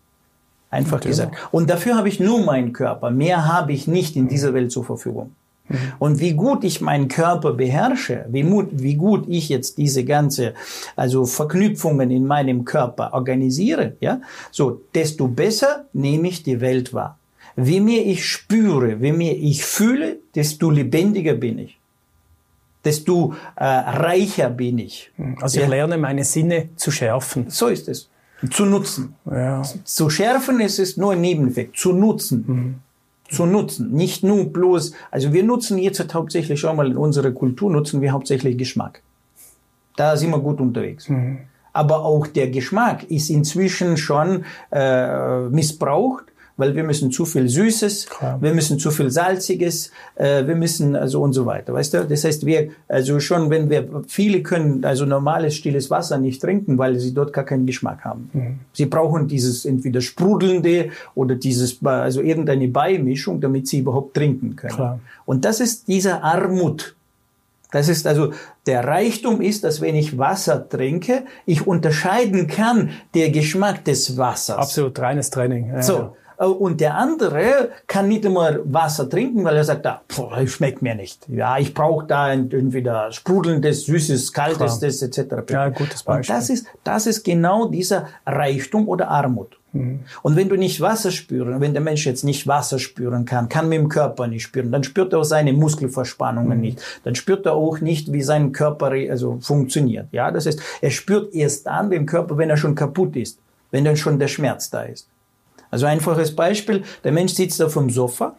Einfach 0.71 0.93
Natürlich. 0.93 1.17
gesagt. 1.17 1.37
Und 1.51 1.69
dafür 1.69 1.95
habe 1.95 2.09
ich 2.09 2.19
nur 2.19 2.43
meinen 2.43 2.73
Körper. 2.73 3.11
Mehr 3.11 3.45
habe 3.47 3.71
ich 3.71 3.87
nicht 3.87 4.15
in 4.15 4.27
dieser 4.27 4.55
Welt 4.55 4.71
zur 4.71 4.83
Verfügung. 4.83 5.35
Mhm. 5.69 5.75
Und 5.99 6.19
wie 6.19 6.33
gut 6.33 6.63
ich 6.63 6.81
meinen 6.81 7.07
Körper 7.07 7.53
beherrsche, 7.53 8.25
wie, 8.29 8.45
wie 8.71 8.95
gut 8.95 9.25
ich 9.27 9.49
jetzt 9.49 9.77
diese 9.77 10.03
ganze, 10.03 10.53
also 10.95 11.25
Verknüpfungen 11.25 12.11
in 12.11 12.25
meinem 12.25 12.65
Körper 12.65 13.13
organisiere, 13.13 13.93
ja, 13.99 14.21
so, 14.51 14.81
desto 14.93 15.27
besser 15.27 15.85
nehme 15.93 16.27
ich 16.27 16.43
die 16.43 16.61
Welt 16.61 16.93
wahr. 16.93 17.17
Je 17.55 17.79
mehr 17.81 18.05
ich 18.05 18.25
spüre, 18.25 18.97
je 19.01 19.13
mehr 19.13 19.35
ich 19.35 19.65
fühle, 19.65 20.17
desto 20.35 20.69
lebendiger 20.69 21.33
bin 21.33 21.59
ich. 21.59 21.79
Desto 22.85 23.33
äh, 23.55 23.65
reicher 23.65 24.49
bin 24.51 24.77
ich. 24.77 25.11
Also 25.41 25.57
ich 25.57 25.63
ja. 25.63 25.69
lerne 25.69 25.97
meine 25.97 26.23
Sinne 26.23 26.69
zu 26.75 26.91
schärfen. 26.91 27.49
So 27.49 27.67
ist 27.67 27.87
es. 27.89 28.09
Zu 28.51 28.65
nutzen. 28.65 29.15
Ja. 29.25 29.63
Zu 29.83 30.09
schärfen 30.11 30.59
ist 30.59 30.77
es 30.77 30.95
nur 30.95 31.13
ein 31.13 31.21
Nebeneffekt. 31.21 31.75
Zu 31.75 31.93
nutzen. 31.93 32.43
Mhm 32.47 32.75
zu 33.29 33.45
nutzen. 33.45 33.91
Nicht 33.91 34.23
nur 34.23 34.45
bloß, 34.45 34.93
also 35.11 35.33
wir 35.33 35.43
nutzen 35.43 35.77
jetzt 35.77 36.13
hauptsächlich 36.13 36.59
schon 36.59 36.75
mal 36.75 36.87
in 36.87 36.97
unserer 36.97 37.31
Kultur 37.31 37.71
nutzen 37.71 38.01
wir 38.01 38.11
hauptsächlich 38.11 38.57
Geschmack. 38.57 39.01
Da 39.95 40.15
sind 40.15 40.29
wir 40.29 40.39
gut 40.39 40.61
unterwegs. 40.61 41.09
Mhm. 41.09 41.39
Aber 41.73 42.05
auch 42.05 42.27
der 42.27 42.49
Geschmack 42.49 43.03
ist 43.09 43.29
inzwischen 43.29 43.97
schon 43.97 44.45
äh, 44.71 45.41
missbraucht 45.49 46.25
weil 46.57 46.75
wir 46.75 46.83
müssen 46.83 47.11
zu 47.11 47.25
viel 47.25 47.47
Süßes, 47.47 48.07
Klar. 48.07 48.41
wir 48.41 48.53
müssen 48.53 48.79
zu 48.79 48.91
viel 48.91 49.09
Salziges, 49.11 49.91
äh, 50.15 50.45
wir 50.45 50.55
müssen 50.55 50.95
also 50.95 51.21
und 51.21 51.33
so 51.33 51.45
weiter, 51.45 51.73
weißt 51.73 51.93
du? 51.93 52.05
Das 52.05 52.23
heißt, 52.23 52.45
wir 52.45 52.69
also 52.87 53.19
schon, 53.19 53.49
wenn 53.49 53.69
wir 53.69 53.87
viele 54.07 54.41
können 54.41 54.83
also 54.83 55.05
normales 55.05 55.55
stilles 55.55 55.89
Wasser 55.89 56.17
nicht 56.17 56.41
trinken, 56.41 56.77
weil 56.77 56.99
sie 56.99 57.13
dort 57.13 57.31
gar 57.31 57.45
keinen 57.45 57.65
Geschmack 57.65 58.03
haben. 58.03 58.29
Mhm. 58.33 58.59
Sie 58.73 58.87
brauchen 58.87 59.27
dieses 59.27 59.65
entweder 59.65 60.01
sprudelnde 60.01 60.89
oder 61.15 61.35
dieses 61.35 61.83
also 61.85 62.21
irgendeine 62.21 62.67
Beimischung, 62.67 63.39
damit 63.39 63.67
sie 63.67 63.79
überhaupt 63.79 64.15
trinken 64.15 64.55
können. 64.55 64.75
Klar. 64.75 64.99
Und 65.25 65.45
das 65.45 65.59
ist 65.59 65.87
dieser 65.87 66.23
Armut. 66.23 66.95
Das 67.71 67.89
ist 67.89 68.07
also 68.07 68.33
der 68.65 68.85
Reichtum 68.85 69.41
ist, 69.41 69.63
dass 69.63 69.81
wenn 69.81 69.95
ich 69.95 70.17
Wasser 70.17 70.67
trinke, 70.67 71.25
ich 71.45 71.67
unterscheiden 71.67 72.47
kann 72.47 72.91
der 73.13 73.29
Geschmack 73.29 73.83
des 73.83 74.17
Wassers. 74.17 74.57
Absolut 74.57 74.97
reines 74.99 75.29
Training. 75.29 75.69
Ja, 75.69 75.81
so. 75.81 75.93
Ja. 75.93 76.13
Äh, 76.37 76.45
und 76.45 76.81
der 76.81 76.95
andere 76.95 77.69
kann 77.87 78.07
nicht 78.07 78.25
immer 78.25 78.57
Wasser 78.63 79.09
trinken, 79.09 79.43
weil 79.43 79.55
er 79.55 79.63
sagt, 79.63 79.85
ah, 79.85 80.01
pff, 80.09 80.49
schmeckt 80.49 80.81
mir 80.81 80.95
nicht. 80.95 81.27
Ja, 81.29 81.57
ich 81.57 81.73
brauche 81.73 82.05
da 82.05 82.31
entweder 82.31 83.11
sprudelndes, 83.11 83.85
süßes, 83.85 84.33
kaltes, 84.33 84.79
das, 84.79 85.01
etc. 85.01 85.49
Ja, 85.49 85.69
gutes 85.69 86.03
Beispiel. 86.03 86.35
Und 86.35 86.41
das 86.41 86.49
ist, 86.49 86.67
das 86.83 87.07
ist 87.07 87.23
genau 87.23 87.67
dieser 87.67 88.07
Reichtum 88.25 88.87
oder 88.87 89.09
Armut. 89.09 89.57
Mhm. 89.73 89.99
Und 90.21 90.35
wenn 90.35 90.49
du 90.49 90.55
nicht 90.55 90.81
Wasser 90.81 91.11
spüren, 91.11 91.59
wenn 91.59 91.73
der 91.73 91.81
Mensch 91.81 92.05
jetzt 92.05 92.23
nicht 92.23 92.47
Wasser 92.47 92.79
spüren 92.79 93.25
kann, 93.25 93.49
kann 93.49 93.69
mit 93.69 93.79
dem 93.79 93.89
Körper 93.89 94.27
nicht 94.27 94.43
spüren, 94.43 94.71
dann 94.71 94.83
spürt 94.83 95.13
er 95.13 95.19
auch 95.19 95.23
seine 95.23 95.53
Muskelverspannungen 95.53 96.57
mhm. 96.57 96.61
nicht. 96.61 96.81
Dann 97.03 97.15
spürt 97.15 97.45
er 97.45 97.53
auch 97.53 97.79
nicht, 97.81 98.11
wie 98.13 98.23
sein 98.23 98.51
Körper 98.51 98.91
also 99.09 99.37
funktioniert. 99.41 100.07
Ja, 100.11 100.31
das 100.31 100.45
heißt, 100.45 100.61
er 100.81 100.91
spürt 100.91 101.33
erst 101.33 101.67
dann 101.67 101.89
den 101.89 102.05
Körper, 102.05 102.37
wenn 102.37 102.49
er 102.49 102.57
schon 102.57 102.75
kaputt 102.75 103.15
ist, 103.15 103.39
wenn 103.71 103.83
dann 103.83 103.97
schon 103.97 104.19
der 104.19 104.27
Schmerz 104.27 104.69
da 104.69 104.83
ist. 104.83 105.07
Also 105.71 105.85
einfaches 105.85 106.35
Beispiel, 106.35 106.83
der 107.03 107.11
Mensch 107.11 107.33
sitzt 107.33 107.61
auf 107.61 107.73
dem 107.73 107.89
Sofa, 107.89 108.35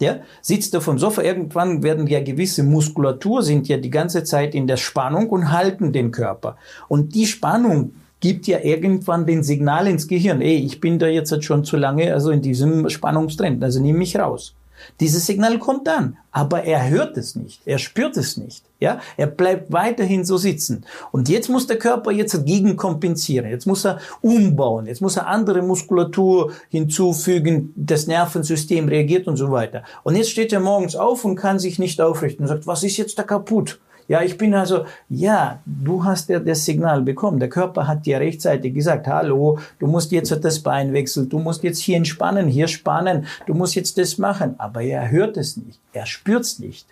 der 0.00 0.22
sitzt 0.40 0.74
auf 0.74 0.86
dem 0.86 0.98
Sofa, 0.98 1.22
irgendwann 1.22 1.82
werden 1.82 2.06
ja 2.06 2.22
gewisse 2.22 2.62
Muskulatur, 2.62 3.42
sind 3.42 3.68
ja 3.68 3.76
die 3.76 3.90
ganze 3.90 4.24
Zeit 4.24 4.54
in 4.54 4.66
der 4.66 4.78
Spannung 4.78 5.28
und 5.28 5.52
halten 5.52 5.92
den 5.92 6.10
Körper. 6.10 6.56
Und 6.88 7.14
die 7.14 7.26
Spannung 7.26 7.92
gibt 8.20 8.46
ja 8.46 8.60
irgendwann 8.60 9.26
den 9.26 9.42
Signal 9.42 9.86
ins 9.86 10.06
Gehirn, 10.06 10.40
ey, 10.40 10.56
ich 10.56 10.80
bin 10.80 10.98
da 10.98 11.06
jetzt 11.06 11.44
schon 11.44 11.64
zu 11.64 11.76
lange, 11.76 12.12
also 12.12 12.30
in 12.30 12.42
diesem 12.42 12.88
Spannungstrend, 12.88 13.62
also 13.62 13.80
nimm 13.80 13.96
mich 13.96 14.18
raus. 14.18 14.54
Dieses 14.98 15.26
Signal 15.26 15.58
kommt 15.58 15.86
dann, 15.86 16.16
aber 16.32 16.64
er 16.64 16.88
hört 16.88 17.16
es 17.16 17.36
nicht, 17.36 17.60
er 17.66 17.78
spürt 17.78 18.16
es 18.16 18.36
nicht. 18.36 18.64
Ja, 18.80 18.98
er 19.18 19.26
bleibt 19.26 19.70
weiterhin 19.72 20.24
so 20.24 20.38
sitzen. 20.38 20.86
Und 21.12 21.28
jetzt 21.28 21.50
muss 21.50 21.66
der 21.66 21.78
Körper 21.78 22.12
jetzt 22.12 22.46
gegenkompensieren. 22.46 23.50
Jetzt 23.50 23.66
muss 23.66 23.84
er 23.84 24.00
umbauen. 24.22 24.86
Jetzt 24.86 25.02
muss 25.02 25.18
er 25.18 25.26
andere 25.26 25.60
Muskulatur 25.60 26.52
hinzufügen. 26.70 27.74
Das 27.76 28.06
Nervensystem 28.06 28.88
reagiert 28.88 29.28
und 29.28 29.36
so 29.36 29.50
weiter. 29.50 29.82
Und 30.02 30.16
jetzt 30.16 30.30
steht 30.30 30.54
er 30.54 30.60
morgens 30.60 30.96
auf 30.96 31.26
und 31.26 31.36
kann 31.36 31.58
sich 31.58 31.78
nicht 31.78 32.00
aufrichten 32.00 32.44
und 32.44 32.48
sagt, 32.48 32.66
was 32.66 32.82
ist 32.82 32.96
jetzt 32.96 33.18
da 33.18 33.22
kaputt? 33.22 33.78
Ja, 34.10 34.22
ich 34.22 34.36
bin 34.36 34.54
also, 34.54 34.86
ja, 35.08 35.60
du 35.64 36.02
hast 36.02 36.30
ja 36.30 36.40
das 36.40 36.64
Signal 36.64 37.00
bekommen. 37.00 37.38
Der 37.38 37.48
Körper 37.48 37.86
hat 37.86 38.06
dir 38.06 38.18
rechtzeitig 38.18 38.74
gesagt, 38.74 39.06
hallo, 39.06 39.60
du 39.78 39.86
musst 39.86 40.10
jetzt 40.10 40.36
das 40.42 40.58
Bein 40.58 40.92
wechseln, 40.92 41.28
du 41.28 41.38
musst 41.38 41.62
jetzt 41.62 41.78
hier 41.78 41.96
entspannen, 41.96 42.48
hier 42.48 42.66
spannen, 42.66 43.26
du 43.46 43.54
musst 43.54 43.76
jetzt 43.76 43.98
das 43.98 44.18
machen. 44.18 44.56
Aber 44.58 44.82
er 44.82 45.12
hört 45.12 45.36
es 45.36 45.56
nicht, 45.56 45.78
er 45.92 46.06
spürt 46.06 46.42
es 46.42 46.58
nicht. 46.58 46.88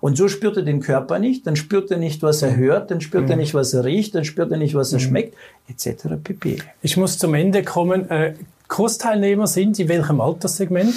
Und 0.00 0.16
so 0.16 0.26
spürt 0.26 0.56
er 0.56 0.64
den 0.64 0.80
Körper 0.80 1.20
nicht, 1.20 1.46
dann 1.46 1.54
spürt 1.54 1.92
er 1.92 1.98
nicht, 1.98 2.24
was 2.24 2.42
er 2.42 2.56
hört, 2.56 2.90
dann 2.90 3.00
spürt 3.00 3.26
mhm. 3.26 3.30
er 3.30 3.36
nicht, 3.36 3.54
was 3.54 3.72
er 3.72 3.84
riecht, 3.84 4.16
dann 4.16 4.24
spürt 4.24 4.50
er 4.50 4.58
nicht, 4.58 4.74
was 4.74 4.92
er 4.92 4.98
mhm. 4.98 5.04
schmeckt, 5.04 5.36
etc. 5.68 6.08
pp. 6.24 6.58
Ich 6.82 6.96
muss 6.96 7.18
zum 7.18 7.34
Ende 7.34 7.62
kommen. 7.62 8.10
Äh, 8.10 8.34
Kursteilnehmer 8.66 9.46
sind 9.46 9.78
in 9.78 9.88
welchem 9.88 10.20
Alterssegment? 10.20 10.92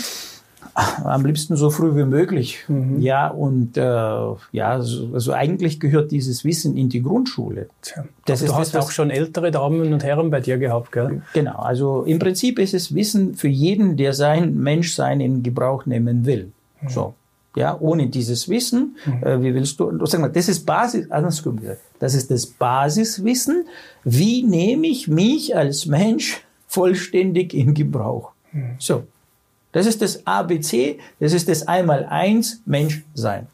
Am 0.75 1.25
liebsten 1.25 1.55
so 1.55 1.69
früh 1.69 1.95
wie 1.95 2.05
möglich. 2.05 2.59
Mhm. 2.67 3.01
Ja, 3.01 3.27
und 3.27 3.77
äh, 3.77 3.81
ja, 3.81 4.69
also, 4.69 5.09
also 5.13 5.33
eigentlich 5.33 5.79
gehört 5.79 6.11
dieses 6.11 6.43
Wissen 6.45 6.77
in 6.77 6.89
die 6.89 7.01
Grundschule. 7.01 7.67
Tja. 7.81 8.05
Das 8.25 8.41
ist 8.41 8.51
du 8.51 8.55
hast 8.55 8.75
das, 8.75 8.85
auch 8.85 8.91
schon 8.91 9.09
ältere 9.09 9.51
Damen 9.51 9.93
und 9.93 10.03
Herren 10.03 10.29
bei 10.29 10.39
dir 10.39 10.57
gehabt, 10.57 10.91
gell? 10.91 11.21
Genau, 11.33 11.57
also 11.57 12.03
im 12.03 12.19
Prinzip 12.19 12.59
ist 12.59 12.73
es 12.73 12.93
Wissen 12.95 13.35
für 13.35 13.47
jeden, 13.47 13.97
der 13.97 14.13
sein 14.13 14.57
Menschsein 14.57 15.19
in 15.19 15.43
Gebrauch 15.43 15.85
nehmen 15.85 16.25
will. 16.25 16.51
Mhm. 16.81 16.89
So. 16.89 17.13
Ja, 17.55 17.77
ohne 17.77 18.07
dieses 18.07 18.47
Wissen, 18.47 18.95
mhm. 19.05 19.23
äh, 19.23 19.43
wie 19.43 19.53
willst 19.53 19.77
du, 19.79 20.05
sag 20.05 20.21
mal, 20.21 20.29
das 20.29 20.47
ist 20.47 20.65
Basis, 20.65 21.11
andersrum 21.11 21.59
gesagt, 21.59 21.81
das 21.99 22.13
ist 22.13 22.31
das 22.31 22.45
Basiswissen. 22.45 23.65
Wie 24.05 24.43
nehme 24.43 24.87
ich 24.87 25.09
mich 25.09 25.55
als 25.55 25.85
Mensch 25.85 26.45
vollständig 26.67 27.53
in 27.53 27.73
Gebrauch? 27.73 28.31
Mhm. 28.53 28.75
So. 28.79 29.03
Das 29.71 29.85
ist 29.85 30.01
das 30.01 30.25
ABC, 30.27 30.99
das 31.19 31.33
ist 31.33 31.47
das 31.47 31.67
Einmal-Eins 31.67 32.61
Menschsein. 32.65 33.47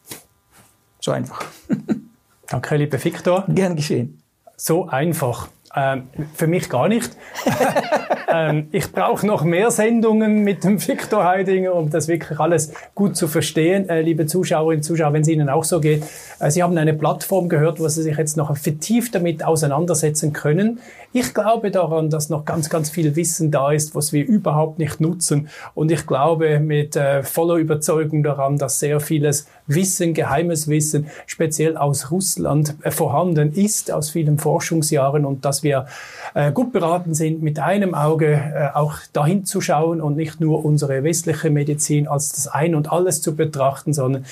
So 1.00 1.12
einfach. 1.12 1.46
Danke, 2.48 2.78
lieber 2.78 3.04
Victor. 3.04 3.46
Gern 3.48 3.76
geschehen. 3.76 4.22
So 4.56 4.88
einfach. 4.88 5.50
Ähm, 5.80 6.08
für 6.34 6.48
mich 6.48 6.70
gar 6.70 6.88
nicht. 6.88 7.16
ähm, 8.34 8.68
ich 8.72 8.92
brauche 8.92 9.28
noch 9.28 9.44
mehr 9.44 9.70
Sendungen 9.70 10.44
mit 10.44 10.64
dem 10.64 10.86
Victor 10.86 11.24
Heidinger, 11.24 11.76
um 11.76 11.92
das 11.92 12.08
wirklich 12.08 12.40
alles 12.40 12.74
gut 12.96 13.16
zu 13.16 13.28
verstehen. 13.28 13.88
Äh, 13.88 14.02
liebe 14.02 14.26
Zuschauerinnen 14.26 14.80
und 14.80 14.84
Zuschauer, 14.84 15.14
wenn 15.14 15.22
es 15.22 15.28
Ihnen 15.28 15.50
auch 15.50 15.64
so 15.64 15.80
geht, 15.80 16.04
äh, 16.40 16.50
Sie 16.50 16.64
haben 16.64 16.76
eine 16.76 16.96
Plattform 16.96 17.48
gehört, 17.48 17.80
wo 17.80 17.88
Sie 17.90 18.02
sich 18.02 18.18
jetzt 18.18 18.38
noch 18.38 18.58
vertieft 18.58 19.14
damit 19.14 19.46
auseinandersetzen 19.46 20.34
können. 20.34 20.80
Ich 21.14 21.36
glaube 21.36 21.70
daran, 21.70 22.10
dass 22.10 22.30
noch 22.30 22.46
ganz, 22.46 22.72
ganz 22.72 22.90
viel 22.90 23.16
Wissen 23.16 23.52
da 23.52 23.72
ist, 23.72 23.94
was 23.94 24.12
wir 24.12 24.26
überhaupt 24.26 24.80
nicht 24.80 25.00
nutzen. 25.00 25.48
Und 25.76 25.92
ich 25.92 26.08
glaube 26.08 26.60
mit 26.60 26.96
äh, 26.96 27.22
voller 27.22 27.56
Überzeugung 27.56 28.24
daran, 28.24 28.58
dass 28.58 28.80
sehr 28.80 29.00
vieles 29.00 29.46
Wissen, 29.68 30.14
geheimes 30.14 30.68
Wissen, 30.68 31.08
speziell 31.26 31.78
aus 31.78 32.10
Russland 32.10 32.76
äh, 32.84 32.92
vorhanden 32.92 33.54
ist, 33.54 33.92
aus 33.92 34.10
vielen 34.10 34.38
Forschungsjahren 34.38 35.26
und 35.26 35.46
dass 35.46 35.64
wir 35.64 35.86
äh, 36.34 36.52
gut 36.52 36.72
beraten 36.72 37.14
sind, 37.14 37.42
mit 37.42 37.60
einem 37.60 37.94
Auge 37.94 38.34
äh, 38.34 38.70
auch 38.74 38.96
dahin 39.14 39.46
zu 39.46 39.62
schauen 39.62 40.02
und 40.02 40.16
nicht 40.16 40.40
nur 40.40 40.64
unsere 40.66 41.04
westliche 41.04 41.50
Medizin 41.50 42.08
als 42.08 42.32
das 42.32 42.48
Ein 42.48 42.76
und 42.76 42.92
Alles 42.92 43.22
zu 43.22 43.36
betrachten, 43.36 43.94
sondern 43.94 44.26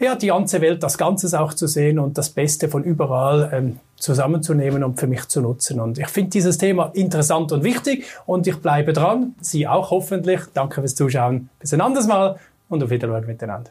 ja, 0.00 0.16
die 0.16 0.26
ganze 0.26 0.60
Welt, 0.60 0.82
das 0.82 0.98
Ganze 0.98 1.40
auch 1.40 1.54
zu 1.54 1.66
sehen 1.66 1.98
und 1.98 2.18
das 2.18 2.30
Beste 2.30 2.68
von 2.68 2.82
überall 2.82 3.50
ähm, 3.52 3.78
zusammenzunehmen 3.96 4.82
und 4.82 4.98
für 4.98 5.06
mich 5.06 5.28
zu 5.28 5.40
nutzen. 5.40 5.80
Und 5.80 5.98
ich 5.98 6.08
finde 6.08 6.30
dieses 6.30 6.58
Thema 6.58 6.90
interessant 6.94 7.52
und 7.52 7.62
wichtig 7.62 8.04
und 8.26 8.46
ich 8.46 8.56
bleibe 8.56 8.92
dran. 8.92 9.34
Sie 9.40 9.66
auch 9.68 9.90
hoffentlich. 9.90 10.40
Danke 10.52 10.80
fürs 10.80 10.94
Zuschauen. 10.94 11.48
Bis 11.60 11.72
ein 11.72 11.80
anderes 11.80 12.06
Mal 12.06 12.36
und 12.68 12.82
auf 12.82 12.90
Wiedersehen 12.90 13.26
miteinander. 13.26 13.70